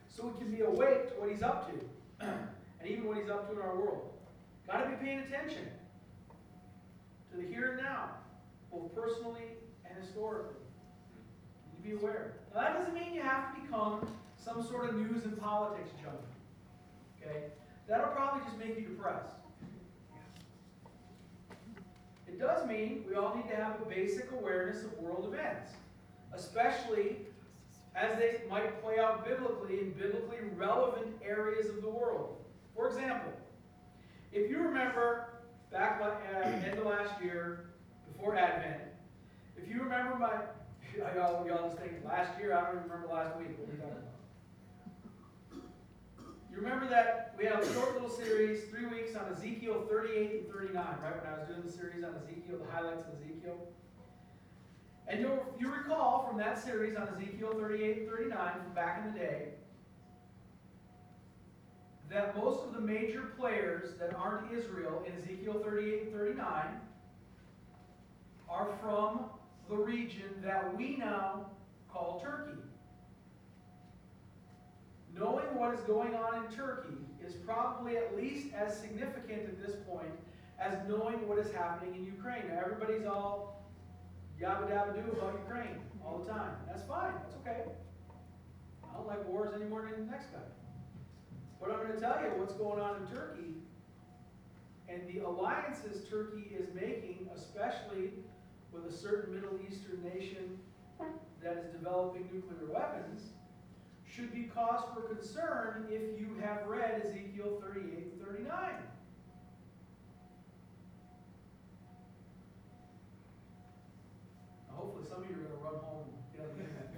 So 0.07 0.27
we 0.27 0.37
can 0.37 0.51
be 0.51 0.61
awake 0.61 1.09
to 1.09 1.19
what 1.19 1.31
He's 1.31 1.41
up 1.41 1.71
to 1.71 2.25
and 2.27 2.87
even 2.87 3.07
what 3.07 3.17
He's 3.17 3.29
up 3.29 3.49
to 3.49 3.55
in 3.55 3.61
our 3.61 3.75
world. 3.75 4.11
Got 4.67 4.83
to 4.83 4.89
be 4.89 5.03
paying 5.03 5.19
attention 5.19 5.65
to 7.31 7.37
the 7.37 7.47
here 7.47 7.71
and 7.71 7.81
now, 7.81 8.09
both 8.71 8.93
personally 8.93 9.57
and 9.85 9.97
historically. 9.99 10.55
You 11.83 11.91
be 11.91 11.99
aware. 11.99 12.33
Now, 12.53 12.61
that 12.61 12.77
doesn't 12.77 12.93
mean 12.93 13.15
you 13.15 13.21
have 13.21 13.55
to 13.55 13.61
become 13.61 14.07
some 14.37 14.63
sort 14.63 14.89
of 14.89 14.95
news 14.95 15.23
and 15.23 15.39
politics 15.39 15.89
junkie. 16.03 16.17
Okay? 17.21 17.45
That'll 17.87 18.07
probably 18.07 18.41
just 18.45 18.57
make 18.57 18.79
you 18.79 18.87
depressed. 18.87 19.35
It 22.27 22.39
does 22.39 22.67
mean 22.67 23.03
we 23.07 23.15
all 23.15 23.35
need 23.35 23.49
to 23.49 23.55
have 23.55 23.81
a 23.81 23.85
basic 23.85 24.31
awareness 24.31 24.83
of 24.83 24.97
world 24.97 25.31
events, 25.31 25.71
especially 26.33 27.17
as 27.95 28.17
they 28.17 28.41
might 28.49 28.81
play 28.81 28.97
out 28.99 29.25
biblically 29.25 29.79
in 29.79 29.91
biblically 29.91 30.39
relevant 30.55 31.07
areas 31.23 31.69
of 31.69 31.81
the 31.81 31.89
world. 31.89 32.37
For 32.75 32.87
example, 32.87 33.31
if 34.31 34.49
you 34.49 34.57
remember 34.57 35.29
back 35.71 36.01
uh, 36.01 36.37
at 36.37 36.61
the 36.61 36.69
end 36.69 36.79
of 36.79 36.85
last 36.85 37.21
year, 37.21 37.65
before 38.11 38.35
Advent, 38.35 38.81
if 39.55 39.69
you 39.69 39.83
remember 39.83 40.15
my, 40.15 40.33
y'all, 41.15 41.45
y'all 41.45 41.69
just 41.69 41.79
think 41.79 41.93
last 42.03 42.31
year, 42.39 42.57
I 42.57 42.71
don't 42.71 42.83
remember 42.83 43.07
last 43.11 43.37
week, 43.37 43.49
what 43.59 43.69
we 43.69 43.75
talking 43.75 43.91
about? 43.91 44.03
You 46.53 46.61
remember 46.61 46.87
that 46.89 47.33
we 47.35 47.45
had 47.45 47.59
a 47.61 47.73
short 47.73 47.93
little 47.93 48.11
series, 48.11 48.65
three 48.65 48.85
weeks 48.85 49.15
on 49.15 49.33
Ezekiel 49.33 49.87
38 49.89 50.41
and 50.41 50.53
39, 50.53 50.75
right? 50.75 51.23
When 51.23 51.33
I 51.33 51.39
was 51.39 51.47
doing 51.47 51.63
the 51.65 51.71
series 51.71 52.03
on 52.03 52.13
Ezekiel, 52.15 52.59
the 52.63 52.71
highlights 52.71 53.01
of 53.01 53.19
Ezekiel. 53.19 53.57
And 55.07 55.19
you'll, 55.19 55.43
you 55.59 55.73
recall 55.73 56.27
from 56.27 56.37
that 56.37 56.63
series 56.63 56.95
on 56.95 57.07
Ezekiel 57.07 57.53
38 57.59 57.97
and 57.97 58.07
39 58.07 58.53
from 58.63 58.73
back 58.75 59.03
in 59.03 59.13
the 59.13 59.19
day 59.19 59.47
that 62.11 62.37
most 62.37 62.63
of 62.63 62.73
the 62.73 62.81
major 62.81 63.23
players 63.35 63.97
that 63.99 64.13
aren't 64.13 64.51
Israel 64.51 65.03
in 65.07 65.19
Ezekiel 65.23 65.59
38 65.65 66.03
and 66.03 66.13
39 66.13 66.65
are 68.47 68.69
from 68.79 69.21
the 69.69 69.75
region 69.75 70.29
that 70.43 70.77
we 70.77 70.97
now 70.97 71.47
call 71.91 72.21
Turkey. 72.23 72.59
Knowing 75.15 75.45
what 75.55 75.73
is 75.73 75.79
going 75.81 76.15
on 76.15 76.43
in 76.43 76.51
Turkey 76.51 76.97
is 77.25 77.33
probably 77.33 77.97
at 77.97 78.15
least 78.17 78.53
as 78.53 78.79
significant 78.79 79.43
at 79.43 79.65
this 79.65 79.75
point 79.87 80.11
as 80.59 80.77
knowing 80.87 81.27
what 81.27 81.37
is 81.37 81.51
happening 81.51 81.95
in 81.95 82.05
Ukraine. 82.05 82.47
Now, 82.49 82.61
everybody's 82.65 83.05
all 83.05 83.63
yabba 84.41 84.69
dabba 84.69 84.93
doo 84.93 85.11
about 85.11 85.39
Ukraine 85.45 85.77
all 86.03 86.19
the 86.19 86.31
time. 86.31 86.55
That's 86.67 86.83
fine, 86.83 87.13
that's 87.21 87.35
okay. 87.35 87.63
I 88.83 88.97
don't 88.97 89.07
like 89.07 89.27
wars 89.27 89.53
any 89.55 89.65
more 89.65 89.81
than 89.81 90.05
the 90.05 90.11
next 90.11 90.27
guy. 90.27 90.39
But 91.59 91.71
I'm 91.71 91.77
going 91.77 91.93
to 91.93 91.99
tell 91.99 92.19
you 92.21 92.29
what's 92.39 92.53
going 92.53 92.79
on 92.79 93.01
in 93.01 93.07
Turkey 93.07 93.55
and 94.89 95.01
the 95.07 95.25
alliances 95.25 96.07
Turkey 96.09 96.55
is 96.57 96.67
making, 96.73 97.29
especially 97.35 98.11
with 98.71 98.85
a 98.85 98.91
certain 98.91 99.33
Middle 99.33 99.57
Eastern 99.67 100.03
nation 100.03 100.57
that 101.41 101.57
is 101.57 101.71
developing 101.71 102.29
nuclear 102.33 102.71
weapons, 102.71 103.33
should 104.15 104.31
be 104.31 104.43
cause 104.43 104.83
for 104.93 105.01
concern 105.01 105.87
if 105.89 106.19
you 106.19 106.29
have 106.41 106.67
read 106.67 107.01
Ezekiel 107.03 107.63
38 107.65 108.13
and 108.13 108.21
39. 108.21 108.47
Hopefully, 114.69 115.05
some 115.09 115.23
of 115.23 115.29
you 115.29 115.35
are 115.35 115.39
going 115.39 115.49
to 115.49 115.63
run 115.63 115.81
home 115.81 116.05
and 116.05 116.13
get 116.31 116.45
on 116.45 116.57
the 116.57 116.63
internet 116.63 116.93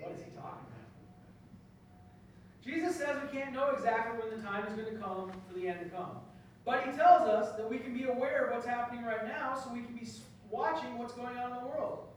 what 0.00 0.12
is 0.12 0.24
he 0.24 0.30
talking 0.30 0.64
about. 0.64 0.88
Jesus 2.64 2.96
says 2.96 3.16
we 3.20 3.38
can't 3.38 3.52
know 3.52 3.70
exactly 3.70 4.18
when 4.18 4.30
the 4.38 4.42
time 4.46 4.66
is 4.66 4.72
going 4.72 4.94
to 4.94 5.00
come 5.00 5.32
for 5.46 5.58
the 5.58 5.68
end 5.68 5.80
to 5.80 5.88
come. 5.90 6.20
But 6.64 6.84
he 6.84 6.92
tells 6.92 7.28
us 7.28 7.56
that 7.56 7.68
we 7.68 7.78
can 7.78 7.92
be 7.92 8.04
aware 8.04 8.46
of 8.46 8.54
what's 8.54 8.66
happening 8.66 9.04
right 9.04 9.26
now 9.26 9.58
so 9.62 9.72
we 9.72 9.82
can 9.82 9.94
be 9.94 10.08
watching 10.50 10.96
what's 10.96 11.12
going 11.12 11.36
on 11.36 11.52
in 11.52 11.58
the 11.58 11.66
world. 11.66 12.08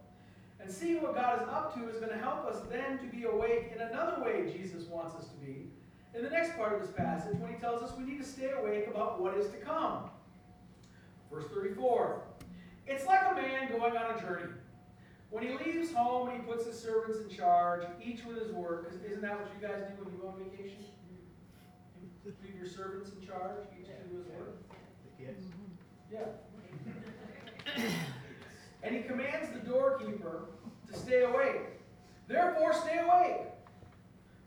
And 0.62 0.72
seeing 0.72 1.02
what 1.02 1.16
God 1.16 1.42
is 1.42 1.48
up 1.48 1.74
to 1.76 1.90
is 1.90 1.98
going 1.98 2.12
to 2.12 2.18
help 2.18 2.46
us 2.46 2.58
then 2.70 3.00
to 3.00 3.06
be 3.06 3.24
awake 3.24 3.72
in 3.76 3.82
another 3.82 4.24
way 4.24 4.52
Jesus 4.52 4.88
wants 4.88 5.16
us 5.16 5.28
to 5.30 5.36
be. 5.38 5.72
In 6.14 6.24
the 6.24 6.30
next 6.30 6.56
part 6.58 6.74
of 6.74 6.82
this 6.82 6.92
passage, 6.92 7.38
when 7.40 7.54
he 7.54 7.60
tells 7.60 7.82
us 7.82 7.98
we 7.98 8.04
need 8.04 8.20
to 8.20 8.28
stay 8.28 8.52
awake 8.52 8.88
about 8.88 9.22
what 9.22 9.38
is 9.38 9.50
to 9.50 9.58
come. 9.58 10.10
Verse 11.32 11.46
34 11.54 12.22
It's 12.86 13.06
like 13.06 13.22
a 13.32 13.36
man 13.36 13.72
going 13.72 13.96
on 13.96 14.16
a 14.18 14.22
journey. 14.22 14.52
When 15.30 15.48
he 15.48 15.54
leaves 15.54 15.94
home 15.94 16.30
and 16.30 16.42
he 16.42 16.46
puts 16.46 16.66
his 16.66 16.78
servants 16.78 17.20
in 17.20 17.30
charge, 17.30 17.84
each 18.04 18.26
with 18.26 18.38
his 18.38 18.52
work, 18.52 18.92
isn't 19.06 19.22
that 19.22 19.40
what 19.40 19.50
you 19.56 19.66
guys 19.66 19.80
do 19.80 20.04
when 20.04 20.14
you 20.14 20.20
go 20.22 20.28
on 20.28 20.44
vacation? 20.44 20.84
You 22.26 22.34
leave 22.44 22.56
your 22.56 22.68
servants 22.68 23.12
in 23.12 23.26
charge, 23.26 23.58
each 23.80 23.88
do 23.88 24.18
his 24.18 24.28
work? 24.28 24.58
The 25.18 25.26
kids? 25.26 25.46
Yeah. 26.12 26.26
And 28.84 28.96
he 28.96 29.02
commands 29.04 29.50
the 29.52 29.60
doorkeeper 29.60 30.46
to 30.88 30.98
stay 30.98 31.24
awake. 31.24 31.62
Therefore, 32.28 32.74
stay 32.74 33.00
awake. 33.00 33.48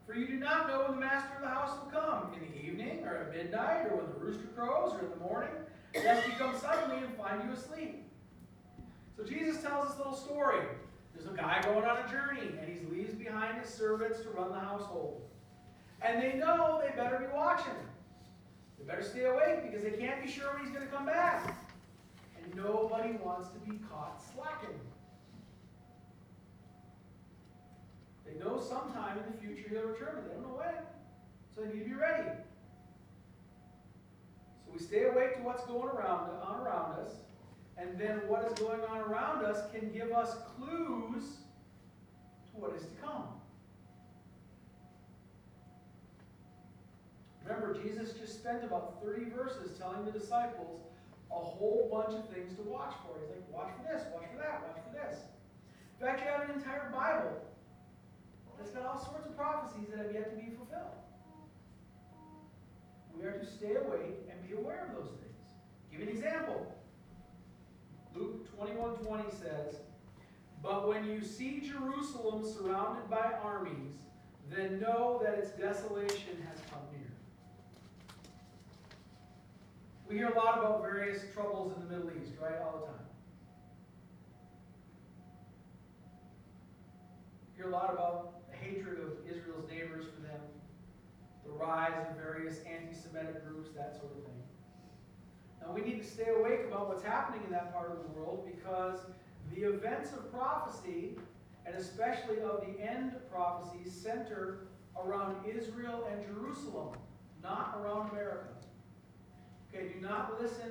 For 0.06 0.14
you 0.14 0.26
do 0.26 0.34
not 0.34 0.68
know 0.68 0.82
when 0.82 0.92
the 0.92 1.00
master 1.00 1.34
of 1.36 1.42
the 1.42 1.48
house 1.48 1.78
will 1.78 1.90
come, 1.90 2.32
in 2.34 2.40
the 2.52 2.66
evening, 2.66 3.04
or 3.04 3.16
at 3.16 3.32
midnight, 3.32 3.86
or 3.90 3.96
when 3.96 4.06
the 4.06 4.18
rooster 4.18 4.48
crows, 4.56 4.92
or 4.92 5.00
in 5.00 5.10
the 5.10 5.24
morning, 5.24 5.52
lest 5.94 6.26
he 6.26 6.32
come 6.32 6.56
suddenly 6.58 6.98
and 7.04 7.16
find 7.16 7.42
you 7.44 7.54
asleep. 7.54 8.04
So 9.16 9.24
Jesus 9.24 9.62
tells 9.62 9.88
this 9.88 9.98
little 9.98 10.14
story. 10.14 10.60
There's 11.14 11.26
a 11.26 11.36
guy 11.36 11.62
going 11.62 11.84
on 11.84 11.98
a 12.04 12.10
journey, 12.10 12.50
and 12.60 12.68
he 12.68 12.84
leaves 12.94 13.14
behind 13.14 13.58
his 13.58 13.72
servants 13.72 14.20
to 14.22 14.28
run 14.30 14.50
the 14.50 14.58
household. 14.58 15.22
And 16.02 16.20
they 16.20 16.34
know 16.34 16.82
they 16.84 16.94
better 16.94 17.18
be 17.18 17.26
watching. 17.34 17.72
They 18.78 18.84
better 18.84 19.02
stay 19.02 19.24
awake 19.24 19.62
because 19.62 19.82
they 19.82 19.96
can't 19.96 20.22
be 20.22 20.30
sure 20.30 20.52
when 20.52 20.64
he's 20.64 20.74
going 20.74 20.84
to 20.84 20.92
come 20.92 21.06
back. 21.06 21.63
Nobody 22.54 23.12
wants 23.24 23.48
to 23.48 23.58
be 23.60 23.78
caught 23.90 24.20
slacking. 24.34 24.78
They 28.26 28.38
know 28.42 28.60
sometime 28.60 29.18
in 29.18 29.32
the 29.32 29.38
future 29.38 29.68
he'll 29.68 29.88
return, 29.88 30.14
but 30.16 30.28
they 30.28 30.34
don't 30.34 30.42
know 30.42 30.58
when. 30.58 30.74
So 31.54 31.62
they 31.62 31.74
need 31.74 31.84
to 31.84 31.90
be 31.90 31.94
ready. 31.94 32.28
So 34.64 34.72
we 34.72 34.78
stay 34.78 35.04
awake 35.04 35.36
to 35.36 35.42
what's 35.42 35.64
going 35.64 35.88
around, 35.88 36.30
on 36.42 36.60
around 36.60 36.98
us, 37.00 37.12
and 37.76 37.98
then 37.98 38.20
what 38.28 38.44
is 38.44 38.58
going 38.58 38.80
on 38.82 39.00
around 39.00 39.44
us 39.44 39.70
can 39.72 39.90
give 39.92 40.12
us 40.12 40.36
clues 40.56 41.24
to 42.50 42.60
what 42.60 42.74
is 42.74 42.82
to 42.82 42.88
come. 43.02 43.24
Remember, 47.44 47.78
Jesus 47.82 48.12
just 48.12 48.34
spent 48.34 48.64
about 48.64 49.02
30 49.04 49.26
verses 49.30 49.76
telling 49.78 50.04
the 50.04 50.12
disciples 50.12 50.80
a 51.31 51.35
whole 51.35 51.88
bunch 51.90 52.19
of 52.19 52.28
things 52.28 52.54
to 52.57 52.62
watch 52.62 52.95
for. 53.04 53.21
He's 53.21 53.31
like, 53.31 53.45
watch 53.52 53.71
for 53.76 53.93
this, 53.93 54.02
watch 54.12 54.25
for 54.33 54.38
that, 54.38 54.62
watch 54.66 54.78
for 54.85 54.93
this. 54.93 55.19
In 56.00 56.07
fact, 56.07 56.21
you 56.21 56.28
have 56.31 56.49
an 56.49 56.57
entire 56.57 56.90
Bible 56.90 57.40
that's 58.59 58.71
got 58.71 58.87
all 58.87 59.04
sorts 59.04 59.26
of 59.26 59.37
prophecies 59.37 59.88
that 59.90 59.99
have 59.99 60.12
yet 60.12 60.31
to 60.31 60.37
be 60.37 60.54
fulfilled. 60.57 60.97
We 63.16 63.25
are 63.26 63.38
to 63.38 63.47
stay 63.47 63.75
awake 63.75 64.28
and 64.31 64.49
be 64.49 64.54
aware 64.54 64.87
of 64.88 64.95
those 64.95 65.12
things. 65.12 65.25
Give 65.90 66.00
an 66.02 66.09
example. 66.09 66.75
Luke 68.14 68.47
21:20 68.57 69.31
says, 69.31 69.81
"But 70.62 70.88
when 70.88 71.04
you 71.04 71.21
see 71.23 71.61
Jerusalem 71.61 72.45
surrounded 72.45 73.09
by 73.11 73.33
armies, 73.43 73.97
then 74.49 74.81
know 74.81 75.19
that 75.23 75.38
its 75.38 75.50
desolation 75.52 76.40
has 76.43 76.61
come 76.71 76.83
near." 76.93 77.03
We 80.14 80.21
hear 80.21 80.28
a 80.28 80.38
lot 80.38 80.61
about 80.61 80.80
various 80.80 81.25
troubles 81.35 81.73
in 81.75 81.83
the 81.83 81.92
Middle 81.92 82.12
East, 82.23 82.35
right? 82.40 82.54
All 82.62 82.78
the 82.78 82.87
time. 82.87 83.04
We 87.50 87.56
hear 87.56 87.66
a 87.66 87.75
lot 87.75 87.92
about 87.92 88.49
the 88.49 88.56
hatred 88.56 89.00
of 89.00 89.28
Israel's 89.28 89.68
neighbors 89.68 90.04
for 90.14 90.23
them, 90.23 90.38
the 91.44 91.50
rise 91.50 91.94
of 92.09 92.16
various 92.16 92.61
anti 92.61 92.94
Semitic 92.94 93.44
groups, 93.44 93.71
that 93.75 93.97
sort 93.97 94.12
of 94.16 94.23
thing. 94.23 94.40
Now 95.61 95.73
we 95.75 95.80
need 95.80 96.00
to 96.00 96.09
stay 96.09 96.30
awake 96.30 96.61
about 96.68 96.87
what's 96.87 97.02
happening 97.02 97.40
in 97.44 97.50
that 97.50 97.73
part 97.73 97.90
of 97.90 97.99
the 98.04 98.12
world 98.16 98.47
because 98.47 99.00
the 99.52 99.64
events 99.64 100.12
of 100.12 100.30
prophecy, 100.30 101.18
and 101.66 101.75
especially 101.75 102.38
of 102.38 102.64
the 102.64 102.80
end 102.80 103.16
prophecies, 103.33 103.92
center 103.92 104.68
around 104.97 105.44
Israel 105.44 106.09
and 106.09 106.25
Jerusalem, 106.25 106.94
not 107.42 107.80
around 107.83 108.11
America. 108.11 108.53
Okay, 109.75 109.88
do 109.88 110.00
not 110.00 110.40
listen 110.40 110.71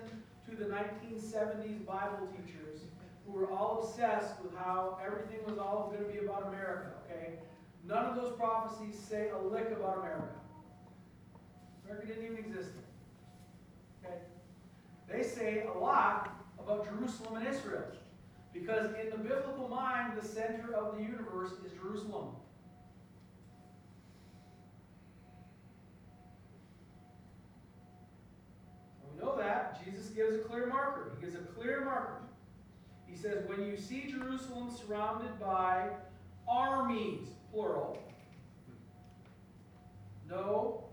to 0.49 0.55
the 0.55 0.65
1970s 0.65 1.85
Bible 1.85 2.27
teachers 2.37 2.81
who 3.25 3.33
were 3.33 3.51
all 3.51 3.83
obsessed 3.83 4.41
with 4.41 4.55
how 4.55 4.97
everything 5.05 5.39
was 5.45 5.57
all 5.57 5.91
going 5.93 6.05
to 6.05 6.19
be 6.19 6.25
about 6.25 6.47
America, 6.47 6.91
okay? 7.05 7.33
None 7.85 8.05
of 8.05 8.15
those 8.15 8.33
prophecies 8.37 8.95
say 8.97 9.29
a 9.29 9.37
lick 9.37 9.71
about 9.71 9.99
America. 9.99 10.29
America 11.85 12.07
didn't 12.07 12.23
even 12.23 12.37
exist. 12.37 12.71
Okay? 14.03 14.15
They 15.09 15.23
say 15.23 15.65
a 15.73 15.77
lot 15.77 16.29
about 16.59 16.85
Jerusalem 16.85 17.37
and 17.37 17.47
Israel. 17.47 17.83
Because 18.53 18.93
in 19.03 19.09
the 19.09 19.17
biblical 19.17 19.67
mind, 19.67 20.13
the 20.19 20.25
center 20.25 20.73
of 20.73 20.95
the 20.95 21.03
universe 21.03 21.51
is 21.65 21.71
Jerusalem. 21.73 22.27
And 29.01 29.11
we 29.11 29.25
know 29.25 29.35
that. 29.37 29.83
Jesus 29.83 30.02
gives 30.15 30.35
a 30.35 30.39
clear 30.39 30.67
marker. 30.67 31.11
He 31.15 31.25
gives 31.25 31.35
a 31.35 31.39
clear 31.39 31.83
marker. 31.85 32.21
He 33.07 33.15
says, 33.15 33.47
when 33.47 33.65
you 33.65 33.77
see 33.77 34.09
Jerusalem 34.09 34.69
surrounded 34.75 35.39
by 35.39 35.89
armies, 36.47 37.27
plural, 37.51 37.99
no, 40.29 40.85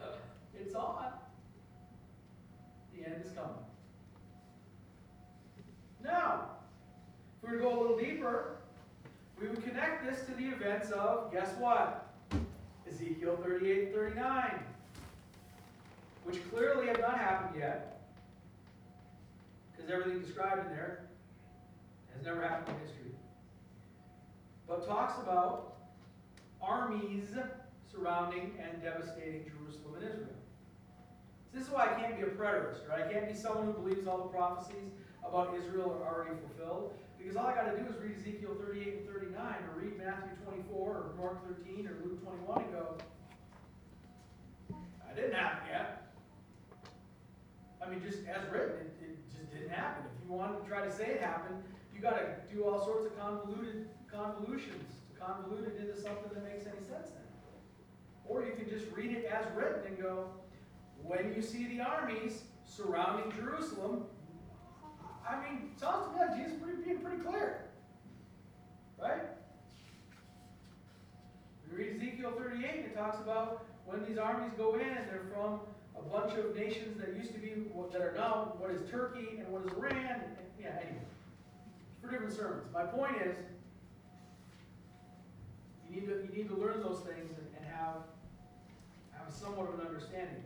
uh, 0.00 0.06
it's 0.58 0.74
on. 0.74 1.12
The 2.94 3.06
end 3.06 3.22
is 3.24 3.32
coming. 3.32 3.50
Now, 6.04 6.50
if 7.36 7.48
we 7.48 7.56
were 7.56 7.62
to 7.62 7.68
go 7.68 7.78
a 7.78 7.80
little 7.80 7.98
deeper, 7.98 8.58
we 9.40 9.48
would 9.48 9.64
connect 9.64 10.08
this 10.08 10.24
to 10.26 10.32
the 10.32 10.48
events 10.48 10.90
of, 10.90 11.32
guess 11.32 11.50
what? 11.58 12.14
Ezekiel 12.88 13.38
38 13.42 13.92
39, 13.94 14.64
which 16.28 16.46
clearly 16.50 16.88
have 16.88 17.00
not 17.00 17.16
happened 17.16 17.58
yet, 17.58 18.02
because 19.74 19.90
everything 19.90 20.20
described 20.20 20.66
in 20.66 20.72
there 20.76 21.06
has 22.14 22.22
never 22.22 22.42
happened 22.42 22.76
in 22.76 22.86
history. 22.86 23.12
But 24.68 24.86
talks 24.86 25.18
about 25.22 25.76
armies 26.60 27.30
surrounding 27.90 28.52
and 28.60 28.82
devastating 28.82 29.44
Jerusalem 29.44 29.94
and 29.96 30.04
Israel. 30.04 30.36
So 31.50 31.58
this 31.58 31.66
is 31.66 31.72
why 31.72 31.84
I 31.86 31.98
can't 31.98 32.18
be 32.18 32.24
a 32.24 32.26
preterist, 32.26 32.86
right? 32.86 33.06
I 33.08 33.10
can't 33.10 33.26
be 33.26 33.34
someone 33.34 33.64
who 33.64 33.72
believes 33.72 34.06
all 34.06 34.18
the 34.18 34.28
prophecies 34.28 34.92
about 35.26 35.54
Israel 35.56 35.98
are 36.04 36.14
already 36.14 36.36
fulfilled. 36.46 36.92
Because 37.16 37.36
all 37.36 37.46
I 37.46 37.54
got 37.54 37.72
to 37.72 37.78
do 37.78 37.88
is 37.88 37.96
read 38.02 38.16
Ezekiel 38.20 38.54
38 38.60 38.98
and 38.98 39.08
39, 39.08 39.40
or 39.40 39.80
read 39.80 39.96
Matthew 39.96 40.36
24, 40.44 40.76
or 40.76 41.14
Mark 41.18 41.40
13, 41.66 41.88
or 41.88 41.96
Luke 42.04 42.22
21, 42.22 42.62
and 42.64 42.72
go, 42.72 42.96
I 45.10 45.14
didn't 45.14 45.34
happen. 45.34 45.67
I 47.88 47.90
mean, 47.90 48.02
just 48.04 48.18
as 48.28 48.44
written, 48.52 48.84
it, 48.84 48.92
it 49.00 49.16
just 49.32 49.50
didn't 49.50 49.70
happen. 49.70 50.04
If 50.04 50.28
you 50.28 50.36
want 50.36 50.62
to 50.62 50.68
try 50.68 50.84
to 50.84 50.92
say 50.92 51.06
it 51.06 51.22
happened, 51.22 51.62
you 51.94 52.02
got 52.02 52.18
to 52.18 52.54
do 52.54 52.64
all 52.64 52.84
sorts 52.84 53.06
of 53.06 53.18
convoluted 53.18 53.88
convolutions 54.12 54.92
to 55.08 55.24
convolute 55.24 55.68
it 55.68 55.80
into 55.80 55.98
something 55.98 56.28
that 56.34 56.44
makes 56.44 56.66
any 56.66 56.84
sense 56.84 57.08
then. 57.08 57.24
Or 58.26 58.44
you 58.44 58.52
can 58.52 58.68
just 58.68 58.84
read 58.94 59.12
it 59.12 59.24
as 59.24 59.46
written 59.56 59.86
and 59.86 59.98
go, 59.98 60.26
when 61.02 61.32
you 61.34 61.40
see 61.40 61.66
the 61.66 61.80
armies 61.80 62.42
surrounding 62.66 63.32
Jerusalem, 63.32 64.04
I 65.26 65.40
mean, 65.42 65.70
sounds 65.80 66.08
to 66.08 66.12
me 66.12 66.18
like 66.20 66.36
Jesus 66.36 66.60
pretty, 66.60 66.82
being 66.82 66.98
pretty 66.98 67.22
clear. 67.22 67.64
Right? 68.98 69.22
We 71.70 71.84
read 71.84 71.96
Ezekiel 71.96 72.32
38, 72.36 72.64
and 72.64 72.84
it 72.84 72.94
talks 72.94 73.18
about 73.18 73.64
when 73.86 74.04
these 74.04 74.18
armies 74.18 74.52
go 74.58 74.74
in, 74.74 74.80
they're 74.80 75.24
from 75.32 75.60
a 75.98 76.08
bunch 76.10 76.38
of 76.38 76.54
nations 76.54 76.98
that 77.00 77.16
used 77.16 77.32
to 77.34 77.38
be, 77.40 77.54
that 77.92 78.00
are 78.00 78.14
now, 78.16 78.54
what 78.58 78.70
is 78.70 78.88
Turkey 78.90 79.38
and 79.38 79.48
what 79.48 79.64
is 79.64 79.72
Iran. 79.72 79.94
And, 79.94 80.32
yeah, 80.60 80.76
anyway. 80.80 81.06
For 82.02 82.10
different 82.10 82.32
sermons. 82.32 82.64
My 82.72 82.84
point 82.84 83.16
is, 83.24 83.36
you 85.88 86.00
need 86.00 86.06
to, 86.06 86.28
you 86.28 86.42
need 86.42 86.48
to 86.48 86.56
learn 86.56 86.80
those 86.80 87.00
things 87.00 87.30
and, 87.38 87.46
and 87.56 87.66
have, 87.74 88.02
have 89.12 89.32
somewhat 89.32 89.68
of 89.68 89.80
an 89.80 89.86
understanding. 89.86 90.42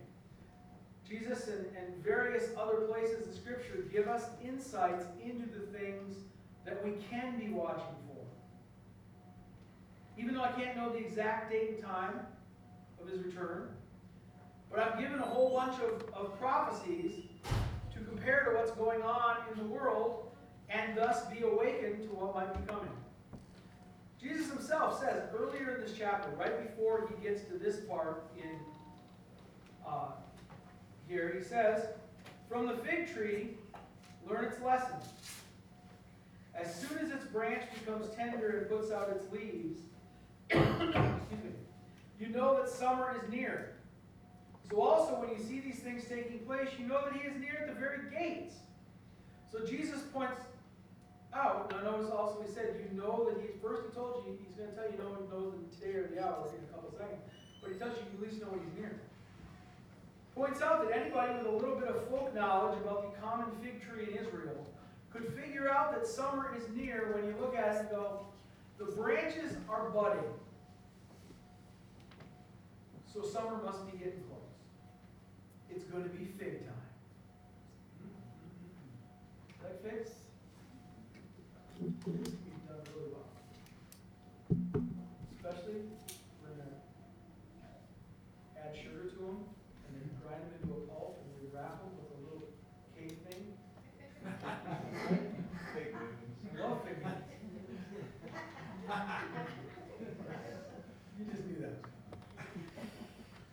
Jesus 1.07 1.47
and, 1.47 1.65
and 1.77 2.03
various 2.03 2.49
other 2.57 2.87
places 2.87 3.27
in 3.27 3.33
Scripture 3.33 3.85
give 3.91 4.07
us 4.07 4.29
insights 4.43 5.05
into 5.23 5.45
the 5.47 5.65
things 5.77 6.17
that 6.65 6.83
we 6.83 6.93
can 7.09 7.37
be 7.37 7.49
watching 7.49 7.95
for. 8.07 8.23
Even 10.17 10.33
though 10.33 10.43
I 10.43 10.51
can't 10.53 10.77
know 10.77 10.91
the 10.91 10.99
exact 10.99 11.51
date 11.51 11.71
and 11.71 11.83
time 11.83 12.19
of 13.01 13.09
his 13.09 13.21
return, 13.21 13.69
but 14.73 14.81
I'm 14.81 14.99
given 14.99 15.19
a 15.19 15.25
whole 15.25 15.53
bunch 15.53 15.75
of, 15.81 16.03
of 16.15 16.39
prophecies 16.39 17.25
to 17.93 17.99
compare 17.99 18.45
to 18.45 18.57
what's 18.57 18.71
going 18.71 19.03
on 19.03 19.37
in 19.51 19.59
the 19.59 19.65
world 19.65 20.31
and 20.69 20.97
thus 20.97 21.25
be 21.27 21.43
awakened 21.43 22.01
to 22.03 22.09
what 22.15 22.33
might 22.33 22.59
be 22.59 22.71
coming. 22.71 22.89
Jesus 24.19 24.49
himself 24.49 24.99
says 24.99 25.23
earlier 25.37 25.75
in 25.75 25.81
this 25.81 25.93
chapter, 25.95 26.29
right 26.31 26.67
before 26.67 27.07
he 27.07 27.27
gets 27.27 27.43
to 27.43 27.53
this 27.59 27.81
part 27.81 28.23
in 28.35 28.57
uh, 29.87 30.11
here, 31.07 31.35
he 31.37 31.43
says, 31.43 31.85
From 32.49 32.65
the 32.65 32.75
fig 32.77 33.13
tree, 33.13 33.49
learn 34.27 34.45
its 34.45 34.59
lesson. 34.61 34.95
As 36.55 36.73
soon 36.73 36.97
as 36.99 37.11
its 37.11 37.25
branch 37.25 37.63
becomes 37.79 38.07
tender 38.15 38.59
and 38.59 38.69
puts 38.69 38.91
out 38.91 39.09
its 39.09 39.31
leaves, 39.31 39.81
excuse 40.49 40.95
me, 40.95 41.51
you 42.19 42.29
know 42.29 42.55
that 42.55 42.69
summer 42.69 43.19
is 43.21 43.29
near. 43.31 43.72
So 44.69 44.81
also, 44.81 45.19
when 45.19 45.29
you 45.37 45.43
see 45.43 45.59
these 45.59 45.79
things 45.79 46.05
taking 46.05 46.39
place, 46.39 46.69
you 46.79 46.87
know 46.87 47.03
that 47.03 47.13
he 47.13 47.27
is 47.27 47.35
near 47.39 47.67
at 47.67 47.67
the 47.67 47.79
very 47.79 48.09
gates. 48.09 48.55
So 49.51 49.65
Jesus 49.65 50.01
points 50.13 50.41
out, 51.33 51.69
now 51.69 51.91
notice 51.91 52.09
also 52.09 52.41
he 52.45 52.51
said, 52.51 52.79
you 52.79 52.89
know 52.97 53.29
that 53.29 53.41
he's, 53.41 53.53
first 53.61 53.83
he 53.85 53.93
told 53.93 54.23
you, 54.25 54.37
he's 54.41 54.55
going 54.55 54.69
to 54.69 54.75
tell 54.75 54.89
you, 54.89 54.97
no 54.97 55.13
one 55.13 55.29
knows 55.29 55.53
the 55.57 55.69
day 55.77 55.93
or 55.93 56.07
the 56.07 56.23
hour 56.23 56.47
in 56.49 56.63
a 56.63 56.69
couple 56.73 56.89
of 56.89 56.97
seconds, 56.97 57.21
but 57.61 57.73
he 57.73 57.77
tells 57.77 57.93
you, 57.97 58.05
you 58.09 58.17
at 58.17 58.23
least 58.25 58.41
know 58.41 58.49
when 58.49 58.63
he's 58.65 58.73
near 58.79 58.97
points 60.35 60.61
out 60.61 60.87
that 60.87 60.95
anybody 60.95 61.33
with 61.37 61.47
a 61.47 61.51
little 61.51 61.75
bit 61.75 61.89
of 61.89 62.07
folk 62.09 62.33
knowledge 62.33 62.77
about 62.79 63.13
the 63.13 63.21
common 63.21 63.47
fig 63.61 63.81
tree 63.81 64.07
in 64.11 64.25
Israel 64.25 64.65
could 65.11 65.31
figure 65.33 65.69
out 65.69 65.93
that 65.93 66.07
summer 66.07 66.55
is 66.57 66.63
near 66.75 67.13
when 67.15 67.25
you 67.25 67.35
look 67.39 67.55
at 67.55 67.75
it 67.75 67.79
and 67.81 67.89
go, 67.89 68.25
the 68.79 68.85
branches 68.85 69.55
are 69.69 69.89
budding. 69.89 70.23
So 73.13 73.21
summer 73.21 73.61
must 73.63 73.85
be 73.91 73.97
getting 73.97 74.23
close. 74.27 74.32
It's 75.75 75.85
going 75.85 76.03
to 76.03 76.09
be 76.09 76.25
fig 76.37 76.65
time. 76.65 76.75
Mm-hmm. 78.03 79.63
Like 79.63 79.81
figs? 79.81 80.11
You've 81.81 81.99
done 82.05 82.81
really 82.93 83.09
well. 83.09 83.29
Especially 85.35 85.81
when 86.41 86.53
add 88.55 88.75
sugar 88.75 89.09
to 89.09 89.15
them 89.15 89.37
and 89.87 89.93
then 89.97 90.05
grind 90.21 90.41
them 90.43 90.53
into 90.61 90.69
a 90.73 90.75
pulp 90.87 91.17
and 91.25 91.29
we 91.41 91.45
wrap 91.55 91.81
them 91.81 91.91
with 91.97 92.09
a 92.13 92.19
little 92.21 92.45
cake 92.95 93.17
thing. 93.25 93.43
I 94.23 94.47
love 96.61 96.79
fig. 96.85 96.97
You 101.19 101.25
just 101.31 101.45
knew 101.45 101.59
that. 101.61 101.77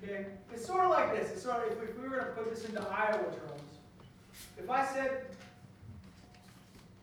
Okay, 0.02 0.26
it's 0.50 0.64
sort 0.66 0.80
of 0.80 0.90
like 0.90 1.14
this. 1.14 1.30
It's 1.32 1.42
sort 1.42 1.70
of, 1.70 1.79
this 2.50 2.64
into 2.64 2.82
Iowa 2.82 3.22
terms, 3.22 3.70
if 4.58 4.68
I 4.68 4.84
said, 4.84 5.26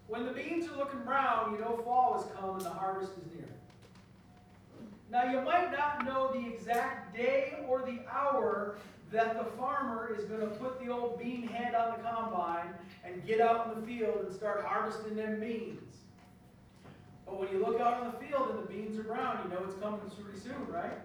when 0.07 0.25
the 0.25 0.31
beans 0.31 0.69
are 0.69 0.77
looking 0.77 1.01
brown, 1.01 1.53
you 1.53 1.59
know 1.59 1.81
fall 1.83 2.21
has 2.21 2.25
come 2.37 2.51
and 2.51 2.61
the 2.61 2.69
harvest 2.69 3.13
is 3.13 3.33
near. 3.35 3.47
Now, 5.09 5.31
you 5.31 5.41
might 5.41 5.71
not 5.71 6.05
know 6.05 6.31
the 6.33 6.53
exact 6.53 7.15
day 7.15 7.65
or 7.67 7.81
the 7.81 7.99
hour 8.11 8.77
that 9.11 9.37
the 9.37 9.49
farmer 9.51 10.13
is 10.17 10.25
going 10.25 10.41
to 10.41 10.47
put 10.47 10.83
the 10.83 10.91
old 10.91 11.17
bean 11.19 11.47
head 11.47 11.73
on 11.75 11.97
the 11.97 12.03
combine 12.03 12.73
and 13.05 13.25
get 13.25 13.39
out 13.39 13.73
in 13.73 13.81
the 13.81 13.87
field 13.87 14.25
and 14.25 14.35
start 14.35 14.65
harvesting 14.65 15.15
them 15.15 15.39
beans. 15.39 15.81
But 17.25 17.39
when 17.39 17.49
you 17.51 17.65
look 17.65 17.79
out 17.79 18.03
in 18.03 18.11
the 18.11 18.27
field 18.27 18.49
and 18.49 18.59
the 18.59 18.67
beans 18.67 18.99
are 18.99 19.03
brown, 19.03 19.39
you 19.43 19.49
know 19.49 19.63
it's 19.65 19.79
coming 19.81 19.99
pretty 19.99 20.39
soon, 20.39 20.67
right? 20.69 20.97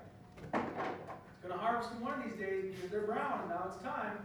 Going 1.43 1.55
to 1.55 1.59
harvest 1.61 1.91
them 1.91 2.01
one 2.03 2.15
of 2.23 2.25
these 2.31 2.39
days 2.39 2.73
because 2.75 2.91
they're 2.91 3.03
brown 3.07 3.41
and 3.41 3.49
now 3.51 3.65
it's 3.67 3.83
time. 3.83 4.19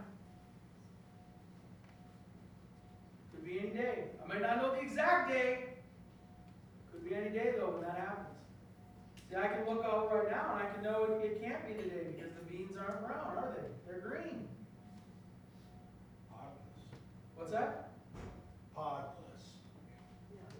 Could 3.34 3.44
be 3.44 3.58
any 3.58 3.70
day. 3.70 4.04
I 4.22 4.28
might 4.28 4.40
not 4.40 4.58
know 4.62 4.70
the 4.74 4.80
exact 4.80 5.28
day. 5.30 5.64
Could 6.92 7.08
be 7.08 7.14
any 7.16 7.30
day 7.30 7.54
though 7.58 7.70
when 7.72 7.82
that 7.82 7.98
happens. 7.98 8.38
See, 9.28 9.36
I 9.36 9.48
can 9.48 9.66
look 9.66 9.84
out 9.84 10.14
right 10.14 10.30
now 10.30 10.54
and 10.56 10.62
I 10.62 10.70
can 10.72 10.82
know 10.84 11.04
it, 11.20 11.24
it 11.26 11.42
can't 11.42 11.66
be 11.66 11.74
today 11.74 12.06
because 12.14 12.32
the 12.38 12.44
beans 12.46 12.76
aren't 12.78 13.04
brown, 13.04 13.36
are 13.36 13.52
they? 13.56 13.66
They're 13.84 14.00
green. 14.00 14.46
Podless. 16.30 16.86
What's 17.36 17.50
that? 17.50 17.90
Podless. 18.76 19.58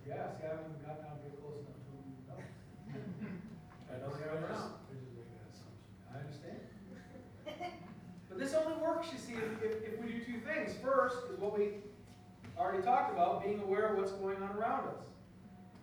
Yeah, 0.09 0.27
see, 0.37 0.43
I 0.43 0.59
haven't 0.59 0.75
even 0.75 0.83
gotten 0.85 1.05
down 1.07 1.17
to 1.17 1.23
get 1.23 1.39
close 1.41 1.63
enough 1.63 1.81
to 1.87 1.93
them. 1.95 2.03
to 2.19 2.23
know. 2.29 2.41
That 3.89 3.99
doesn't 4.05 4.21
I 4.21 4.27
come 4.27 4.43
just- 4.43 4.53
around. 4.53 4.73
I 4.85 4.93
just 5.01 5.13
make 5.17 5.29
that 5.33 5.49
assumption. 5.49 5.85
I 6.13 6.17
understand. 6.21 6.61
But 8.29 8.37
this 8.39 8.53
only 8.53 8.77
works, 8.85 9.09
you 9.13 9.19
see, 9.19 9.33
if, 9.41 9.65
if, 9.65 9.81
if 9.85 9.95
we 10.05 10.13
do 10.13 10.21
two 10.25 10.41
things. 10.45 10.77
First 10.85 11.28
what 11.41 11.59
we 11.59 11.69
already 12.59 12.83
talked 12.83 13.13
about, 13.13 13.45
being 13.45 13.61
aware 13.61 13.87
of 13.87 13.99
what's 13.99 14.13
going 14.13 14.43
on 14.43 14.57
around 14.57 14.89
us. 14.89 15.07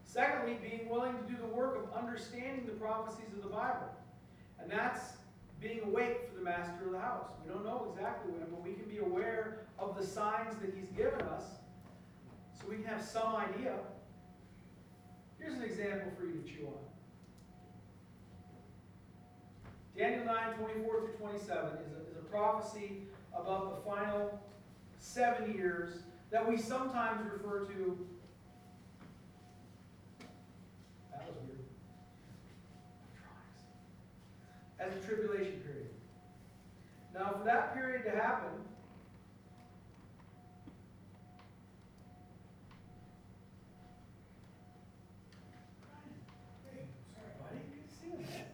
Secondly, 0.03 0.57
being 0.61 0.89
willing 0.89 1.13
to 1.17 1.23
do 1.23 1.37
the 1.37 1.47
work 1.47 1.77
of 1.77 1.97
understanding 1.97 2.65
the 2.65 2.73
prophecies 2.73 3.33
of 3.35 3.43
the 3.43 3.49
Bible. 3.49 3.89
And 4.61 4.71
that's 4.71 5.13
being 5.61 5.81
awake 5.83 6.29
for 6.29 6.35
the 6.35 6.43
master 6.43 6.85
of 6.85 6.91
the 6.91 6.99
house. 6.99 7.29
We 7.43 7.51
don't 7.51 7.65
know 7.65 7.91
exactly 7.93 8.31
when, 8.31 8.49
but 8.49 8.63
we 8.63 8.73
can 8.73 8.85
be 8.85 8.99
aware 8.99 9.59
of 9.79 9.97
the 9.97 10.05
signs 10.05 10.55
that 10.61 10.73
he's 10.73 10.89
given 10.89 11.21
us 11.21 11.43
so 12.59 12.69
we 12.69 12.77
can 12.77 12.85
have 12.85 13.03
some 13.03 13.35
idea. 13.35 13.73
Here's 15.39 15.55
an 15.55 15.63
example 15.63 16.11
for 16.17 16.25
you 16.25 16.41
to 16.41 16.47
chew 16.47 16.67
on. 16.67 16.73
Daniel 19.97 20.25
9, 20.25 20.53
24 20.55 20.99
through 21.01 21.13
27 21.19 21.65
is 21.65 21.93
a, 21.93 22.11
is 22.11 22.17
a 22.19 22.25
prophecy 22.29 23.03
about 23.33 23.75
the 23.75 23.89
final 23.89 24.41
seven 25.05 25.53
years 25.53 25.99
that 26.31 26.47
we 26.47 26.57
sometimes 26.57 27.21
refer 27.31 27.65
to. 27.65 28.07
That 31.11 31.25
was 31.27 31.35
weird. 31.47 31.59
As 34.79 34.91
a 34.93 35.07
tribulation 35.07 35.61
period. 35.61 35.89
Now, 37.13 37.35
for 37.37 37.45
that 37.45 37.73
period 37.73 38.03
to 38.05 38.11
happen, 38.11 38.49
Hey, 46.69 46.81
sorry. 47.13 47.31
Buddy, 47.41 47.61
good 47.71 47.87
to 47.87 47.95
see 47.95 48.07
you, 48.11 48.17
man. 48.17 48.45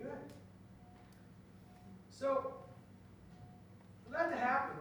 Good. 0.00 0.32
So, 2.10 2.54
for 4.06 4.12
that 4.12 4.30
to 4.30 4.36
happen, 4.36 4.76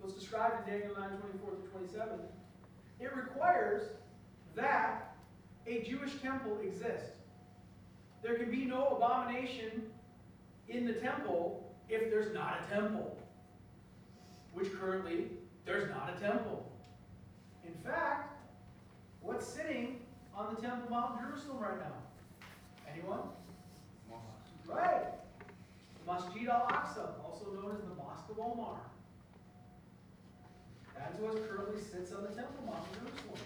what's 0.00 0.14
described 0.14 0.65
in 0.65 0.65
Daniel 0.78 1.00
9, 1.00 1.08
24 1.08 1.50
through 1.54 1.68
27, 1.70 2.18
it 3.00 3.16
requires 3.16 3.82
that 4.54 5.16
a 5.66 5.82
Jewish 5.82 6.14
temple 6.20 6.58
exist. 6.62 7.12
There 8.22 8.34
can 8.34 8.50
be 8.50 8.64
no 8.66 8.88
abomination 8.88 9.90
in 10.68 10.86
the 10.86 10.92
temple 10.92 11.74
if 11.88 12.10
there's 12.10 12.34
not 12.34 12.60
a 12.60 12.74
temple. 12.74 13.16
Which 14.52 14.70
currently, 14.78 15.28
there's 15.64 15.88
not 15.88 16.12
a 16.14 16.20
temple. 16.20 16.70
In 17.66 17.74
fact, 17.82 18.34
what's 19.22 19.46
sitting 19.46 20.00
on 20.34 20.54
the 20.54 20.60
Temple 20.60 20.90
Mount 20.90 21.18
in 21.18 21.26
Jerusalem 21.26 21.58
right 21.58 21.78
now? 21.78 21.94
Anyone? 22.92 23.20
Right. 24.66 25.04
The 26.04 26.12
Masjid 26.12 26.48
al-Aqsa, 26.48 27.24
also 27.24 27.46
known 27.52 27.76
as 27.76 27.82
the 27.82 27.94
Mosque 27.94 28.28
of 28.30 28.38
Omar. 28.38 28.80
That's 30.98 31.18
what 31.18 31.48
currently 31.48 31.80
sits 31.80 32.12
on 32.12 32.22
the 32.22 32.28
Temple 32.30 32.64
Mount 32.66 32.84
in 32.92 33.06
Jerusalem. 33.06 33.40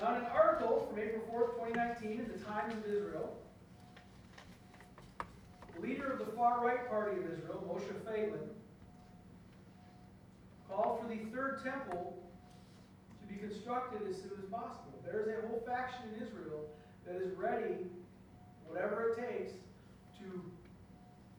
Now, 0.00 0.16
in 0.16 0.20
an 0.22 0.30
article 0.32 0.88
from 0.90 0.98
April 0.98 1.22
4th, 1.32 1.68
2019, 1.70 2.10
in 2.20 2.32
the 2.32 2.44
Times 2.44 2.74
of 2.74 2.92
Israel, 2.92 3.36
the 5.74 5.80
leader 5.80 6.10
of 6.12 6.18
the 6.18 6.32
far-right 6.32 6.88
party 6.88 7.20
of 7.20 7.24
Israel, 7.32 7.64
Moshe 7.68 7.94
Feiglin, 8.04 8.48
called 10.68 11.00
for 11.00 11.08
the 11.08 11.18
third 11.32 11.60
temple 11.62 12.18
to 13.20 13.32
be 13.32 13.38
constructed 13.38 14.08
as 14.08 14.16
soon 14.16 14.32
as 14.42 14.50
possible. 14.50 15.00
There 15.04 15.20
is 15.20 15.28
a 15.28 15.46
whole 15.46 15.62
faction 15.66 16.00
in 16.14 16.26
Israel 16.26 16.68
that 17.06 17.16
is 17.16 17.36
ready, 17.36 17.76
whatever 18.66 19.10
it 19.10 19.16
takes, 19.16 19.52
to 20.18 20.42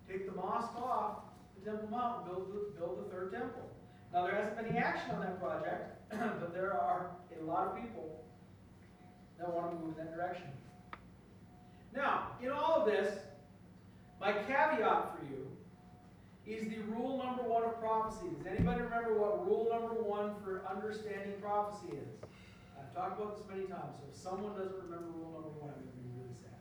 take 0.08 0.26
the 0.28 0.36
mosque 0.36 0.76
off 0.78 1.18
the 1.60 1.70
Temple 1.70 1.90
Mount 1.90 2.26
and 2.26 2.32
build 2.32 2.54
the, 2.54 2.80
build 2.80 3.06
the 3.06 3.10
third 3.10 3.32
temple. 3.32 3.70
Now, 4.16 4.24
there 4.24 4.36
hasn't 4.36 4.56
been 4.56 4.68
any 4.68 4.78
action 4.78 5.12
on 5.12 5.20
that 5.20 5.42
project, 5.42 5.92
but 6.40 6.54
there 6.54 6.72
are 6.72 7.12
a 7.38 7.44
lot 7.44 7.68
of 7.68 7.76
people 7.76 8.24
that 9.38 9.54
want 9.54 9.72
to 9.72 9.86
move 9.86 10.00
in 10.00 10.06
that 10.06 10.16
direction. 10.16 10.48
Now, 11.94 12.32
in 12.42 12.48
all 12.48 12.80
of 12.80 12.86
this, 12.86 13.12
my 14.22 14.32
caveat 14.32 15.20
for 15.20 15.26
you 15.28 15.52
is 16.48 16.64
the 16.70 16.80
rule 16.96 17.20
number 17.20 17.44
one 17.44 17.66
of 17.66 17.78
prophecy. 17.82 18.32
Does 18.38 18.48
anybody 18.48 18.84
remember 18.88 19.20
what 19.20 19.46
rule 19.46 19.68
number 19.68 20.00
one 20.00 20.36
for 20.46 20.64
understanding 20.64 21.36
prophecy 21.42 22.00
is? 22.00 22.16
I've 22.80 22.96
talked 22.96 23.20
about 23.20 23.36
this 23.36 23.44
many 23.52 23.68
times, 23.68 24.00
so 24.00 24.08
if 24.08 24.16
someone 24.16 24.56
doesn't 24.56 24.80
remember 24.80 25.12
rule 25.12 25.44
number 25.44 25.52
one, 25.60 25.76
I'm 25.76 25.84
going 25.84 25.92
to 25.92 26.08
be 26.08 26.16
really 26.16 26.40
sad. 26.40 26.56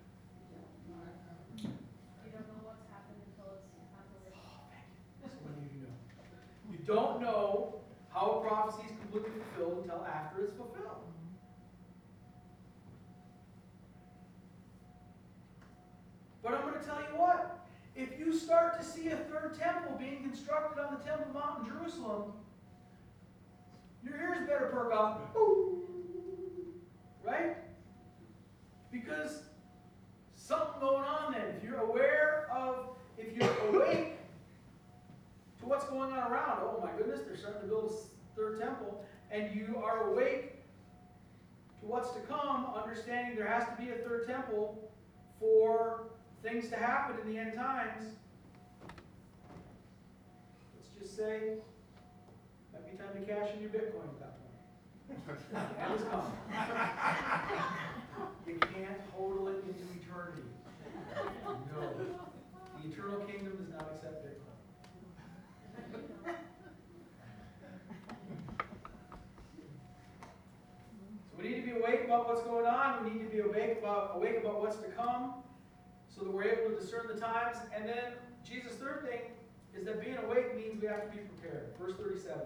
You 1.63 1.71
don't 2.35 2.51
know 2.51 2.67
what's 2.67 2.83
happened 2.91 3.23
until 3.31 3.63
it's 3.63 3.71
happened. 3.95 4.27
So 5.23 5.39
many 5.47 5.71
of 5.71 5.75
you 5.79 5.87
know. 5.87 5.95
You 6.67 6.74
don't 6.87 7.21
know 7.21 7.81
how 8.13 8.43
a 8.43 8.49
prophecy 8.49 8.85
is 8.91 8.97
completely 9.01 9.31
fulfilled 9.57 9.85
until 9.85 10.05
after 10.05 10.45
it's 10.45 10.57
fulfilled. 10.57 11.05
But 16.43 16.55
I'm 16.55 16.63
going 16.63 16.79
to 16.79 16.87
tell 16.87 17.01
you 17.01 17.19
what. 17.19 17.67
If 17.97 18.19
you 18.19 18.37
start 18.37 18.79
to 18.81 18.85
see 18.85 19.09
a 19.09 19.17
third 19.17 19.57
temple 19.59 19.97
being 19.99 20.23
constructed 20.23 20.83
on 20.83 20.95
the 20.95 21.01
Temple 21.05 21.29
Mount 21.33 21.61
in 21.65 21.73
Jerusalem, 21.73 22.33
your 24.05 24.17
ears 24.17 24.47
better 24.47 24.69
perk 24.73 24.93
up. 24.93 25.35
Right? 27.25 27.57
Because 28.93 29.43
something 30.35 30.81
going 30.81 31.05
on 31.05 31.33
then. 31.33 31.55
If 31.57 31.65
you're 31.65 31.81
aware 31.81 32.49
of, 32.53 32.89
if 33.17 33.35
you're 33.35 33.69
awake 33.69 34.19
to 35.65 35.71
what's 35.71 35.85
going 35.87 36.13
on 36.13 36.31
around, 36.31 36.61
oh 36.63 36.81
my 36.83 36.91
goodness, 36.97 37.21
they're 37.27 37.37
starting 37.37 37.63
to 37.63 37.67
build 37.67 37.91
a 37.91 38.37
third 38.37 38.61
temple, 38.61 39.05
and 39.31 39.55
you 39.55 39.83
are 39.83 40.11
awake 40.11 40.63
to 41.81 41.87
what's 41.87 42.11
to 42.13 42.21
come, 42.21 42.67
understanding 42.75 43.37
there 43.37 43.49
has 43.49 43.65
to 43.65 43.75
be 43.83 43.91
a 43.91 43.97
third 43.97 44.27
temple 44.27 44.91
for 45.41 46.05
things 46.43 46.69
to 46.69 46.77
happen 46.77 47.17
in 47.23 47.33
the 47.33 47.39
end 47.39 47.55
times. 47.55 48.05
Let's 50.77 50.89
just 51.01 51.17
say, 51.17 51.55
might 52.73 52.91
be 52.91 52.97
time 52.97 53.15
to 53.15 53.33
cash 53.33 53.51
in 53.55 53.63
your 53.63 53.71
Bitcoin 53.71 54.09
at 54.09 54.21
that 54.21 54.35
point. 54.39 55.39
End 55.81 56.01
is 56.01 56.07
coming. 56.09 56.33
You 58.47 58.59
can't 58.61 59.01
hodl 59.17 59.49
it 59.49 59.65
into 59.65 59.85
eternity. 59.99 60.43
No. 61.73 61.95
The 61.97 62.89
eternal 62.89 63.21
kingdom 63.21 63.57
does 63.57 63.71
not 63.71 63.93
accept 63.95 64.27
Bitcoin. 64.27 64.55
So 71.35 71.43
we 71.43 71.49
need 71.49 71.61
to 71.61 71.63
be 71.63 71.73
awake 71.85 72.05
about 72.05 72.29
what's 72.29 72.43
going 72.43 72.67
on. 72.67 73.05
We 73.05 73.11
need 73.11 73.31
to 73.31 73.31
be 73.31 73.41
awake 73.41 73.79
about 73.79 74.17
awake 74.17 74.39
about 74.39 74.61
what's 74.61 74.77
to 74.77 74.89
come, 74.89 75.35
so 76.09 76.25
that 76.25 76.33
we're 76.33 76.45
able 76.45 76.71
to 76.71 76.81
discern 76.81 77.09
the 77.13 77.21
times. 77.21 77.59
And 77.75 77.89
then 77.89 78.13
Jesus' 78.49 78.73
third 78.75 79.07
thing 79.09 79.21
is 79.77 79.85
that 79.85 80.03
being 80.03 80.17
awake 80.17 80.57
means 80.57 80.81
we 80.81 80.89
have 80.89 81.11
to 81.11 81.17
be 81.17 81.23
prepared. 81.23 81.75
Verse 81.79 81.95
37. 81.99 82.41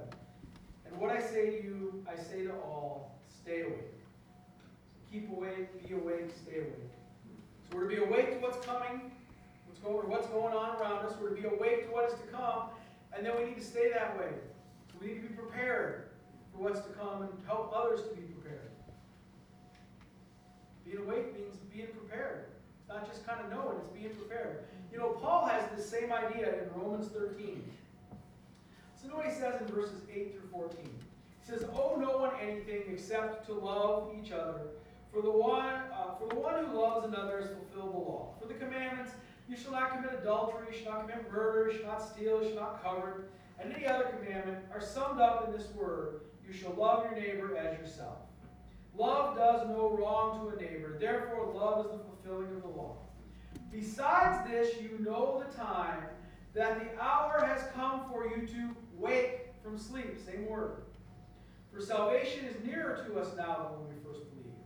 And 0.87 0.99
what 0.99 1.11
I 1.11 1.21
say 1.21 1.51
to 1.51 1.65
you, 1.65 2.05
I 2.11 2.21
say 2.21 2.45
to 2.45 2.53
all, 2.53 3.19
stay 3.29 3.61
awake. 3.61 3.95
So 4.91 5.13
keep 5.13 5.31
awake, 5.31 5.87
be 5.87 5.95
awake, 5.95 6.31
stay 6.43 6.61
awake. 6.61 6.93
So 7.71 7.77
we're 7.77 7.89
to 7.89 7.97
be 7.97 8.03
awake 8.03 8.33
to 8.33 8.39
what's 8.39 8.65
coming, 8.65 9.13
what's 9.67 9.81
going, 9.81 10.09
what's 10.09 10.27
going 10.29 10.55
on 10.55 10.81
around 10.81 11.05
us. 11.07 11.13
We're 11.21 11.31
to 11.31 11.35
be 11.35 11.47
awake 11.47 11.87
to 11.87 11.93
what 11.93 12.11
is 12.11 12.19
to 12.19 12.27
come, 12.29 12.71
and 13.15 13.25
then 13.25 13.35
we 13.39 13.45
need 13.45 13.59
to 13.59 13.65
stay 13.65 13.91
that 13.93 14.19
way. 14.19 14.31
So 14.91 14.99
we 15.01 15.09
need 15.09 15.23
to 15.23 15.29
be 15.29 15.35
prepared 15.35 16.09
for 16.53 16.63
what's 16.63 16.81
to 16.81 16.89
come 16.95 17.23
and 17.23 17.31
help 17.47 17.73
others 17.77 18.01
to 18.01 18.09
be 18.09 18.23
prepared. 18.23 18.38
Being 20.89 21.05
awake 21.05 21.35
means 21.35 21.57
being 21.73 21.89
prepared. 21.89 22.47
It's 22.81 22.89
not 22.89 23.07
just 23.07 23.27
kind 23.27 23.41
of 23.41 23.51
knowing, 23.51 23.77
it's 23.79 23.89
being 23.89 24.15
prepared. 24.15 24.65
You 24.91 24.99
know, 24.99 25.11
Paul 25.11 25.47
has 25.47 25.63
this 25.77 25.89
same 25.89 26.13
idea 26.13 26.63
in 26.63 26.81
Romans 26.81 27.09
13. 27.09 27.63
So 28.97 29.15
what 29.15 29.27
he 29.27 29.33
says 29.33 29.61
in 29.61 29.67
verses 29.69 30.03
8 30.13 30.33
through 30.33 30.49
14. 30.51 30.79
He 30.81 31.51
says, 31.51 31.65
Owe 31.75 31.97
no 31.99 32.19
one 32.19 32.31
anything 32.43 32.83
except 32.91 33.47
to 33.47 33.55
love 33.55 34.13
each 34.21 34.33
other. 34.33 34.61
For 35.13 35.23
the 35.23 35.31
one, 35.31 35.65
uh, 35.65 36.15
for 36.19 36.29
the 36.29 36.35
one 36.35 36.65
who 36.65 36.79
loves 36.79 37.07
another 37.07 37.41
has 37.41 37.49
fulfilled 37.49 37.95
the 37.95 37.99
law. 37.99 38.35
For 38.41 38.47
the 38.47 38.55
commandments, 38.55 39.13
you 39.49 39.57
shall 39.57 39.73
not 39.73 39.95
commit 39.95 40.21
adultery, 40.21 40.67
you 40.71 40.79
shall 40.79 40.93
not 40.93 41.09
commit 41.09 41.31
murder, 41.33 41.71
you 41.73 41.79
shall 41.79 41.89
not 41.89 42.03
steal, 42.03 42.43
you 42.43 42.49
shall 42.49 42.63
not 42.63 42.83
covet, 42.83 43.31
and 43.59 43.73
any 43.73 43.87
other 43.87 44.05
commandment 44.05 44.59
are 44.73 44.81
summed 44.81 45.21
up 45.21 45.47
in 45.47 45.53
this 45.57 45.69
word, 45.75 46.21
you 46.47 46.53
shall 46.53 46.73
love 46.75 47.05
your 47.05 47.19
neighbor 47.19 47.57
as 47.57 47.79
yourself. 47.79 48.19
Love 48.99 49.37
does 49.37 49.69
no 49.69 49.97
wrong 49.97 50.41
to 50.41 50.57
a 50.57 50.61
neighbor, 50.61 50.97
therefore 50.99 51.53
love 51.55 51.87
is 51.87 51.93
the 51.93 51.99
fulfilling 51.99 52.53
of 52.57 52.63
the 52.63 52.69
law. 52.69 52.97
Besides 53.71 54.51
this, 54.51 54.75
you 54.83 54.99
know 54.99 55.45
the 55.47 55.57
time 55.57 56.03
that 56.53 56.81
the 56.81 57.01
hour 57.01 57.45
has 57.47 57.63
come 57.75 58.03
for 58.11 58.27
you 58.27 58.45
to 58.49 58.77
wake 58.97 59.55
from 59.63 59.79
sleep. 59.79 60.19
Same 60.27 60.47
word. 60.47 60.83
For 61.73 61.81
salvation 61.81 62.45
is 62.47 62.57
nearer 62.65 63.07
to 63.07 63.21
us 63.21 63.37
now 63.37 63.71
than 63.71 63.87
when 63.87 63.89
we 63.89 64.03
first 64.03 64.29
believed. 64.31 64.57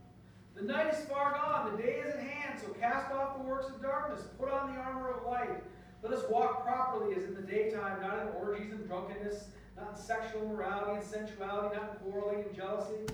The 0.55 0.63
night 0.63 0.91
is 0.91 1.05
far 1.05 1.33
gone, 1.33 1.75
the 1.75 1.83
day 1.83 2.01
is 2.03 2.15
at 2.15 2.21
hand, 2.21 2.59
so 2.59 2.73
cast 2.73 3.11
off 3.11 3.37
the 3.37 3.43
works 3.43 3.67
of 3.69 3.83
darkness, 3.83 4.25
put 4.39 4.49
on 4.49 4.73
the 4.73 4.79
armor 4.79 5.11
of 5.11 5.27
light. 5.27 5.61
Let 6.01 6.11
us 6.11 6.23
walk 6.27 6.65
properly 6.65 7.15
as 7.15 7.25
in 7.25 7.35
the 7.35 7.41
daytime, 7.41 8.01
not 8.01 8.19
in 8.19 8.27
orgies 8.41 8.71
and 8.71 8.87
drunkenness, 8.87 9.49
not 9.77 9.91
in 9.91 9.95
sexual 9.95 10.41
immorality 10.41 10.97
and 10.97 11.03
sensuality, 11.03 11.75
not 11.75 11.91
in 11.91 12.11
quarreling 12.11 12.45
and 12.45 12.55
jealousy, 12.55 13.05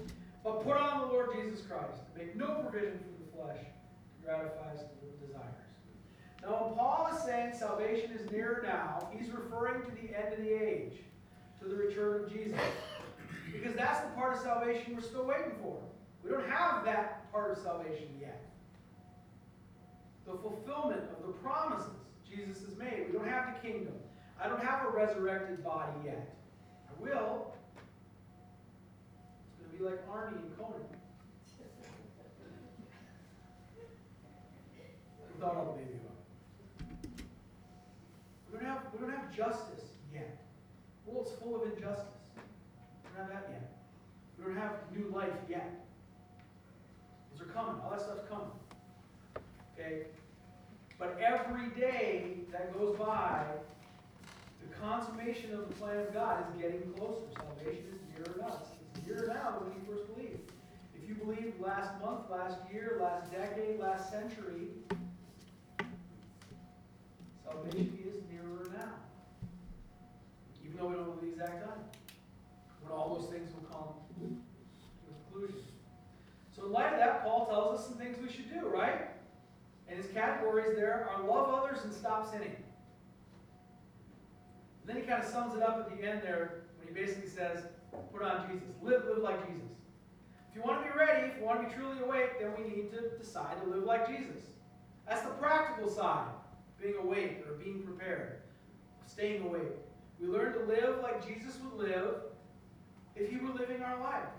but 0.44 0.64
put 0.64 0.78
on 0.78 1.02
the 1.02 1.08
Lord 1.08 1.30
Jesus 1.36 1.62
Christ. 1.66 2.02
Make 2.18 2.36
no 2.36 2.66
provision 2.70 3.00
for 3.00 3.24
the 3.24 3.44
flesh 3.44 3.60
to 3.64 4.26
gratify 4.26 4.72
its 4.74 4.84
desires. 5.26 5.46
Now, 6.42 6.66
when 6.66 6.76
Paul 6.76 7.10
is 7.14 7.22
saying 7.24 7.54
salvation 7.58 8.12
is 8.12 8.30
nearer 8.32 8.64
now, 8.66 9.10
he's 9.12 9.30
referring 9.30 9.84
to 9.84 9.92
the 9.92 10.18
end 10.18 10.34
of 10.34 10.40
the 10.40 10.52
age, 10.52 10.94
to 11.62 11.68
the 11.68 11.76
return 11.76 12.24
of 12.24 12.32
Jesus. 12.32 12.60
Because 13.52 13.76
that's 13.76 14.02
the 14.02 14.10
part 14.16 14.36
of 14.36 14.42
salvation 14.42 14.96
we're 14.96 15.02
still 15.02 15.26
waiting 15.26 15.54
for. 15.62 15.78
We 16.24 16.30
don't 16.30 16.48
have 16.48 16.86
that 16.86 17.32
part 17.32 17.52
of 17.52 17.64
salvation 17.64 18.08
yet. 18.20 18.46
The 20.26 20.38
fulfillment 20.38 21.02
of 21.18 21.26
the 21.26 21.34
promises 21.34 21.92
Jesus 22.30 22.64
has 22.64 22.78
made. 22.78 23.08
We 23.08 23.18
don't 23.18 23.28
have 23.28 23.56
the 23.56 23.68
kingdom. 23.68 23.94
I 24.42 24.48
don't 24.48 24.64
have 24.64 24.86
a 24.86 24.90
resurrected 24.90 25.64
body 25.64 25.92
yet. 26.06 26.36
I 26.88 27.02
will. 27.02 27.54
To 29.80 29.86
be 29.86 29.92
like 29.92 30.10
Arnie 30.10 30.36
and 30.36 30.58
Conan. 30.58 30.82
I'll 35.42 35.78
baby 35.78 36.00
up. 36.06 37.22
We 38.52 38.60
don't 38.60 38.66
have 38.66 38.82
we 38.92 39.00
don't 39.00 39.12
have 39.12 39.34
justice 39.34 39.86
yet. 40.14 40.38
The 41.06 41.12
world's 41.12 41.32
full 41.42 41.62
of 41.62 41.72
injustice. 41.72 42.04
We 42.36 43.10
don't 43.16 43.26
have 43.26 43.30
that 43.30 43.50
yet. 43.50 43.72
We 44.38 44.44
don't 44.44 44.58
have 44.58 44.74
new 44.94 45.10
life 45.16 45.30
yet. 45.50 45.86
Those 47.32 47.48
are 47.48 47.52
coming. 47.52 47.82
All 47.82 47.92
that 47.92 48.02
stuff's 48.02 48.28
coming. 48.28 48.52
Okay? 49.78 50.08
But 50.98 51.18
every 51.26 51.70
day 51.70 52.40
that 52.52 52.78
goes 52.78 52.98
by, 52.98 53.46
the 54.62 54.76
consummation 54.76 55.54
of 55.54 55.70
the 55.70 55.76
plan 55.76 56.00
of 56.00 56.14
God 56.14 56.44
is 56.50 56.62
getting 56.62 56.82
closer. 56.98 57.24
Salvation 57.38 57.86
is 57.94 58.28
nearer 58.28 58.44
us. 58.46 58.79
It's 59.10 59.22
nearer 59.22 59.34
now 59.34 59.58
when 59.60 59.74
you 59.74 59.82
first 59.90 60.14
believed. 60.14 60.52
If 60.96 61.10
you 61.10 61.16
believed 61.16 61.60
last 61.60 62.00
month, 62.04 62.30
last 62.30 62.58
year, 62.72 62.98
last 63.02 63.32
decade, 63.32 63.80
last 63.80 64.12
century, 64.12 64.68
salvation 67.44 67.98
is 68.06 68.22
nearer 68.32 68.70
now. 68.78 68.94
Even 70.64 70.78
though 70.78 70.88
we 70.88 70.96
don't 70.96 71.08
know 71.08 71.16
the 71.22 71.30
exact 71.30 71.66
time. 71.66 71.80
When 72.84 72.92
all 72.92 73.16
those 73.16 73.30
things 73.32 73.50
will 73.54 73.68
come 73.70 73.88
to 74.20 74.38
conclusion. 75.32 75.64
So 76.56 76.66
in 76.66 76.72
light 76.72 76.94
of 76.94 77.00
that, 77.00 77.24
Paul 77.24 77.48
tells 77.48 77.80
us 77.80 77.88
some 77.88 77.98
things 77.98 78.18
we 78.22 78.32
should 78.32 78.54
do, 78.54 78.68
right? 78.68 79.08
And 79.88 79.98
his 79.98 80.12
categories 80.12 80.76
there 80.76 81.10
are 81.10 81.24
love 81.24 81.50
others 81.50 81.84
and 81.84 81.92
stop 81.92 82.30
sinning. 82.32 82.56
And 84.82 84.86
then 84.86 84.98
he 84.98 85.02
kind 85.02 85.24
of 85.24 85.28
sums 85.28 85.56
it 85.56 85.64
up 85.64 85.80
at 85.80 85.98
the 85.98 86.08
end 86.08 86.22
there 86.22 86.62
when 86.78 86.88
he 86.88 86.94
basically 86.94 87.30
says, 87.30 87.64
put 88.12 88.24
on 88.24 88.50
Jesus. 88.52 88.70
Live, 88.82 89.04
live 89.06 89.24
like 89.24 89.48
Jesus. 89.48 89.70
If 90.50 90.56
you 90.56 90.62
want 90.62 90.84
to 90.84 90.92
be 90.92 90.98
ready, 90.98 91.28
if 91.28 91.38
you 91.38 91.46
want 91.46 91.62
to 91.62 91.68
be 91.68 91.74
truly 91.74 92.00
awake, 92.00 92.40
then 92.40 92.52
we 92.58 92.64
need 92.64 92.92
to 92.92 93.18
decide 93.18 93.62
to 93.62 93.70
live 93.70 93.84
like 93.84 94.08
Jesus. 94.08 94.42
That's 95.08 95.22
the 95.22 95.30
practical 95.30 95.90
side, 95.90 96.28
being 96.82 96.96
awake 96.96 97.44
or 97.48 97.54
being 97.54 97.82
prepared, 97.84 98.42
staying 99.06 99.44
awake. 99.44 99.78
We 100.20 100.28
learn 100.28 100.54
to 100.54 100.60
live 100.66 101.02
like 101.02 101.26
Jesus 101.26 101.58
would 101.64 101.88
live 101.88 102.16
if 103.16 103.30
he 103.30 103.38
were 103.38 103.52
living 103.52 103.82
our 103.82 104.00
life. 104.02 104.30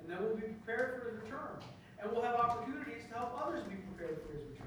And 0.00 0.10
then 0.10 0.22
we'll 0.22 0.36
be 0.36 0.42
prepared 0.42 1.00
for 1.00 1.10
his 1.10 1.22
return. 1.22 1.60
And 1.98 2.12
we'll 2.12 2.22
have 2.22 2.34
opportunities 2.34 3.04
to 3.08 3.18
help 3.18 3.40
others 3.42 3.62
be 3.64 3.76
prepared 3.76 4.20
for 4.20 4.36
his 4.36 4.42
return. 4.50 4.66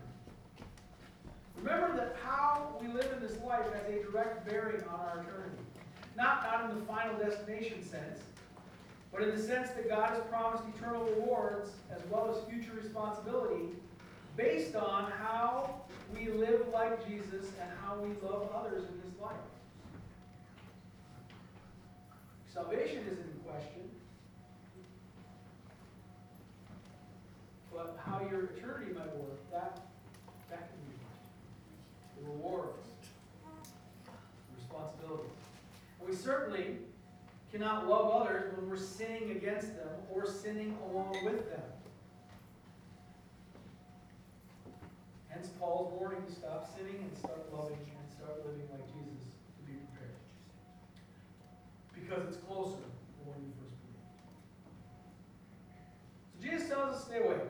Remember 1.58 1.96
that 1.96 2.16
how 2.24 2.78
we 2.82 2.88
live 2.88 3.12
in 3.16 3.22
this 3.22 3.38
life 3.58 3.74
has 3.74 3.94
a 3.94 4.04
direct 4.04 4.48
bearing 4.48 4.84
on 4.84 5.00
our 5.00 5.22
eternity. 5.22 5.64
Not, 6.16 6.44
not 6.44 6.70
in 6.70 6.80
the 6.80 6.86
final 6.86 7.18
destination 7.18 7.84
sense, 7.84 8.20
but 9.12 9.22
in 9.22 9.36
the 9.36 9.42
sense 9.42 9.70
that 9.72 9.88
God 9.88 10.10
has 10.10 10.20
promised 10.30 10.64
eternal 10.76 11.04
rewards 11.06 11.72
as 11.92 12.02
well 12.10 12.30
as 12.30 12.50
future 12.52 12.74
responsibility 12.74 13.70
based 14.36 14.76
on 14.76 15.12
how 15.12 15.82
we 16.14 16.30
live 16.30 16.68
like 16.72 17.08
Jesus 17.08 17.46
and 17.62 17.70
how 17.84 17.98
we 17.98 18.10
love 18.28 18.50
others 18.54 18.84
in 18.84 19.02
this 19.02 19.20
life. 19.22 19.36
Salvation 22.54 23.04
isn't 23.12 23.26
in 23.26 23.40
question. 23.46 23.90
But 27.74 28.00
how 28.04 28.22
your 28.30 28.46
eternity 28.46 28.94
might 28.94 29.16
work, 29.16 29.52
that, 29.52 29.82
that 30.50 30.70
can 30.70 30.80
be 30.90 30.98
the 32.20 32.32
rewards, 32.32 32.87
And 35.10 36.10
we 36.10 36.16
certainly 36.16 36.78
cannot 37.52 37.88
love 37.88 38.22
others 38.22 38.54
when 38.56 38.70
we're 38.70 38.78
sinning 38.78 39.32
against 39.32 39.76
them 39.76 39.90
or 40.12 40.26
sinning 40.26 40.78
along 40.90 41.18
with 41.24 41.50
them. 41.50 41.62
Hence 45.30 45.48
Paul's 45.60 45.94
warning 46.00 46.24
to 46.26 46.32
stop 46.32 46.70
sinning 46.76 46.96
and 47.02 47.18
start 47.18 47.46
loving 47.54 47.78
and 47.78 48.12
start 48.12 48.46
living 48.46 48.68
like 48.72 48.86
Jesus 48.88 49.36
to 49.56 49.72
be 49.72 49.78
prepared. 49.78 50.16
Because 51.94 52.34
it's 52.34 52.44
closer 52.44 52.78
than 52.82 53.26
when 53.26 53.40
you 53.46 53.54
first 53.62 53.76
believed. 53.86 54.08
So 56.34 56.44
Jesus 56.44 56.70
tells 56.70 56.96
us 56.96 57.04
to 57.04 57.10
stay 57.10 57.20
awake. 57.20 57.50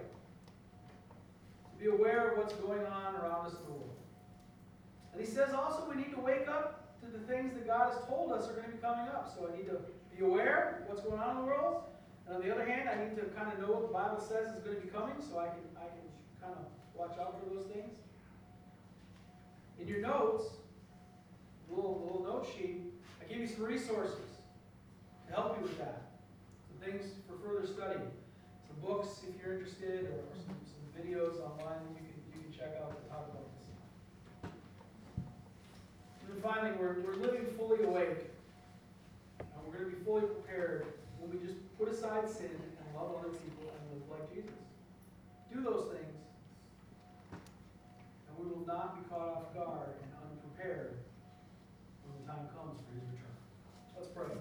To 1.71 1.83
be 1.83 1.89
aware 1.89 2.31
of 2.31 2.37
what's 2.37 2.53
going 2.55 2.85
on 2.85 3.15
around 3.15 3.45
us 3.45 3.53
in 3.53 3.59
the 3.65 3.71
world. 3.71 3.95
And 5.13 5.21
he 5.21 5.27
says 5.27 5.53
also 5.53 5.87
we 5.89 5.95
need 5.95 6.11
to 6.13 6.19
wake 6.19 6.47
up 6.49 6.76
to 7.01 7.07
the 7.11 7.23
things 7.25 7.53
that 7.53 7.67
God 7.67 7.93
has 7.93 8.03
told 8.07 8.31
us 8.31 8.49
are 8.49 8.53
going 8.53 8.65
to 8.65 8.71
be 8.71 8.81
coming 8.81 9.07
up. 9.07 9.31
So 9.33 9.49
I 9.51 9.57
need 9.57 9.67
to 9.67 9.79
be 10.15 10.23
aware 10.23 10.81
of 10.81 10.89
what's 10.89 11.01
going 11.01 11.19
on 11.19 11.37
in 11.37 11.41
the 11.43 11.47
world. 11.47 11.83
And 12.25 12.35
on 12.35 12.41
the 12.41 12.51
other 12.51 12.65
hand, 12.65 12.89
I 12.89 12.95
need 13.03 13.15
to 13.15 13.23
kind 13.37 13.51
of 13.51 13.59
know 13.59 13.73
what 13.73 13.87
the 13.87 13.93
Bible 13.93 14.19
says 14.19 14.55
is 14.55 14.59
going 14.63 14.75
to 14.75 14.81
be 14.81 14.89
coming 14.89 15.15
so 15.21 15.39
I 15.39 15.47
can, 15.47 15.63
I 15.77 15.87
can 15.87 16.05
kind 16.41 16.53
of 16.53 16.65
watch 16.93 17.17
out 17.19 17.39
for 17.39 17.49
those 17.53 17.65
things. 17.71 17.95
In 19.79 19.87
your 19.87 20.01
notes, 20.01 20.45
little, 21.69 22.01
little 22.03 22.23
note 22.25 22.47
sheet, 22.57 22.81
I 23.21 23.31
give 23.31 23.39
you 23.39 23.47
some 23.47 23.63
resources 23.63 24.41
to 25.27 25.33
help 25.33 25.57
you 25.57 25.63
with 25.63 25.77
that. 25.77 26.01
Some 26.67 26.79
things 26.83 27.05
for 27.27 27.37
further 27.45 27.67
study. 27.67 28.01
Some 28.67 28.77
books 28.81 29.21
if 29.23 29.39
you're 29.39 29.55
interested, 29.55 30.09
or 30.11 30.19
some, 30.35 30.57
some 30.65 30.83
videos 30.97 31.39
online 31.39 31.79
that 31.85 31.95
you 31.95 32.09
can, 32.09 32.19
you 32.33 32.41
can 32.43 32.51
check 32.51 32.75
out 32.81 32.91
to 32.91 33.09
talk 33.09 33.29
about 33.31 33.46
finally, 36.41 36.71
we're, 36.79 37.01
we're 37.01 37.15
living 37.15 37.45
fully 37.57 37.83
awake. 37.83 38.17
And 39.39 39.47
we're 39.65 39.79
going 39.79 39.91
to 39.91 39.97
be 39.97 40.03
fully 40.03 40.21
prepared 40.21 40.85
when 41.19 41.31
we 41.31 41.45
just 41.45 41.57
put 41.77 41.89
aside 41.89 42.29
sin 42.29 42.49
and 42.51 42.95
love 42.95 43.15
other 43.19 43.29
people 43.29 43.69
and 43.69 43.81
live 43.91 44.09
like 44.09 44.33
Jesus. 44.33 44.51
Do 45.53 45.61
those 45.61 45.91
things, 45.91 46.15
and 47.31 48.37
we 48.37 48.45
will 48.51 48.65
not 48.67 49.01
be 49.01 49.09
caught 49.09 49.29
off 49.29 49.53
guard 49.53 49.89
and 50.03 50.11
unprepared 50.21 50.97
when 52.03 52.21
the 52.21 52.27
time 52.31 52.47
comes 52.55 52.77
for 52.83 52.93
his 52.93 53.03
return. 53.11 53.35
Let's 53.95 54.09
pray. 54.09 54.37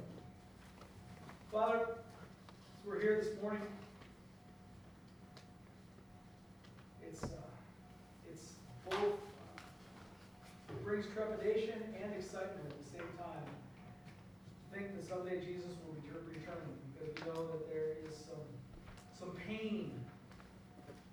Father, 1.53 1.79
as 1.81 2.87
we're 2.87 3.01
here 3.01 3.23
this 3.23 3.41
morning, 3.41 3.63
it's, 7.07 7.23
uh, 7.23 7.29
it's 8.31 8.55
both, 8.91 9.15
brings 10.87 11.07
trepidation 11.11 11.83
and 11.99 12.14
excitement 12.14 12.62
at 12.70 12.79
the 12.79 12.88
same 12.94 13.11
time. 13.18 13.42
Think 14.70 14.94
that 14.94 15.03
someday 15.03 15.42
Jesus 15.42 15.75
will 15.83 15.99
be 15.99 16.14
returning, 16.14 16.79
because 16.94 17.11
we 17.11 17.27
know 17.27 17.51
that 17.51 17.66
there 17.66 17.99
is 18.07 18.14
some, 18.14 18.46
some 19.18 19.35
pain 19.35 19.90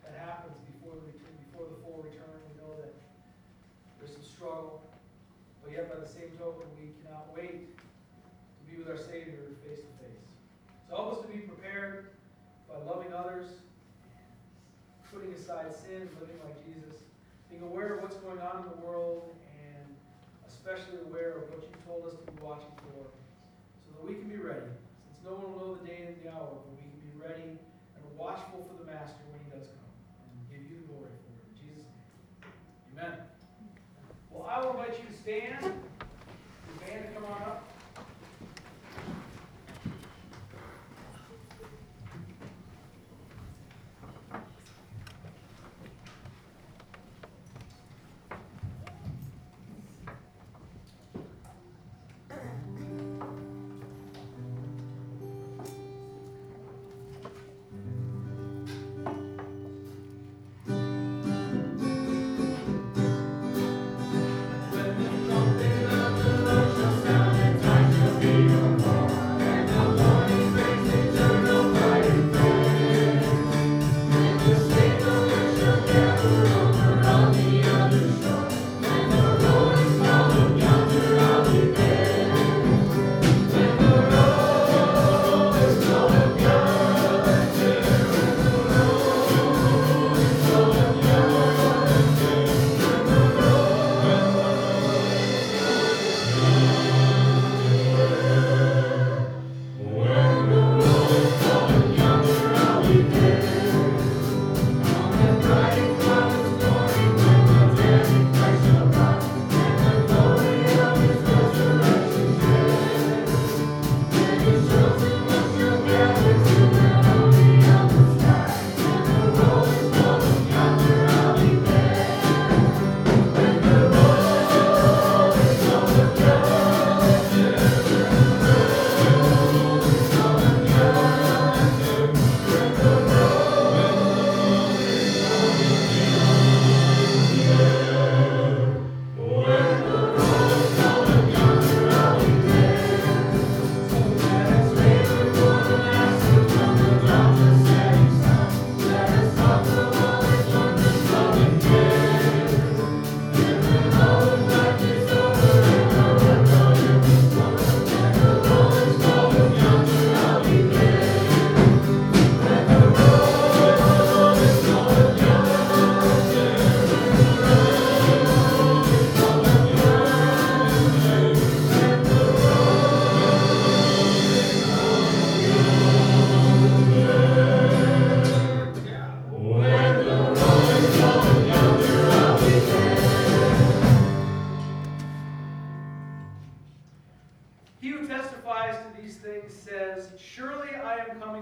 that 0.06 0.14
happens 0.14 0.54
before 0.70 0.94
the 1.02 1.10
before 1.50 1.66
the 1.74 1.82
full 1.82 2.06
return. 2.06 2.38
We 2.54 2.62
know 2.62 2.70
that 2.86 2.94
there's 3.98 4.14
some 4.14 4.22
struggle, 4.22 4.86
but 5.66 5.74
yet 5.74 5.90
by 5.90 5.98
the 5.98 6.08
same 6.08 6.30
token, 6.38 6.70
we 6.78 6.94
cannot 7.02 7.34
wait 7.34 7.74
to 7.74 8.62
be 8.70 8.78
with 8.78 8.94
our 8.94 9.02
Savior 9.02 9.58
face 9.66 9.82
to 9.82 9.94
face. 10.06 10.22
So 10.86 11.02
help 11.02 11.18
us 11.18 11.26
to 11.26 11.30
be 11.34 11.50
prepared 11.50 12.14
by 12.70 12.78
loving 12.86 13.10
others, 13.10 13.50
putting 15.10 15.34
aside 15.34 15.74
sin, 15.74 16.06
living 16.22 16.38
like 16.46 16.62
Jesus, 16.62 17.02
being 17.50 17.66
aware 17.66 17.98
of 17.98 18.04
what's 18.06 18.22
going 18.22 18.38
on 18.38 18.70
in 18.70 18.70
the 18.70 18.86
world, 18.86 19.34
especially 20.64 21.04
aware 21.04 21.36
of 21.36 21.52
what 21.52 21.60
you 21.60 21.76
told 21.84 22.08
us 22.08 22.16
to 22.16 22.24
be 22.32 22.40
watching 22.40 22.72
for, 22.88 23.04
so 23.84 23.88
that 23.92 24.08
we 24.08 24.16
can 24.16 24.32
be 24.32 24.40
ready. 24.40 24.72
Since 25.04 25.20
no 25.28 25.36
one 25.36 25.52
will 25.52 25.60
know 25.60 25.76
the 25.76 25.84
day 25.84 26.08
and 26.08 26.16
the 26.24 26.32
hour, 26.32 26.56
but 26.56 26.72
we 26.72 26.80
can 26.80 26.96
be 27.04 27.12
ready 27.20 27.60
and 27.60 28.02
watchful 28.16 28.64
for 28.64 28.80
the 28.80 28.88
Master 28.88 29.20
when 29.28 29.44
he 29.44 29.48
does 29.52 29.68
come, 29.68 29.92
and 30.32 30.40
give 30.48 30.64
you 30.72 30.80
the 30.80 30.88
glory 30.88 31.12
for 31.20 31.36
it. 31.36 31.44
In 31.52 31.56
Jesus' 31.60 31.84
name. 31.84 32.56
Amen. 32.96 33.28
Well, 34.32 34.48
I 34.48 34.64
will 34.64 34.72
invite 34.80 34.96
you 34.96 35.04
to 35.04 35.18
stand. 35.20 35.60
The 35.60 36.74
band 36.80 37.12
to 37.12 37.20
come 37.20 37.28
on 37.28 37.44
up. 37.44 37.73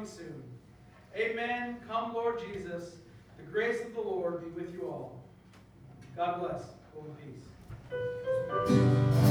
coming 0.02 0.08
soon. 0.08 0.44
Amen. 1.16 1.78
Come, 1.88 2.14
Lord 2.14 2.40
Jesus. 2.40 2.96
The 3.38 3.44
grace 3.44 3.82
of 3.82 3.94
the 3.94 4.02
Lord 4.02 4.42
be 4.42 4.62
with 4.62 4.74
you 4.74 4.84
all. 4.84 5.24
God 6.16 6.40
bless. 6.40 6.64
Go 6.94 7.06
in 7.06 7.16
peace. 9.18 9.31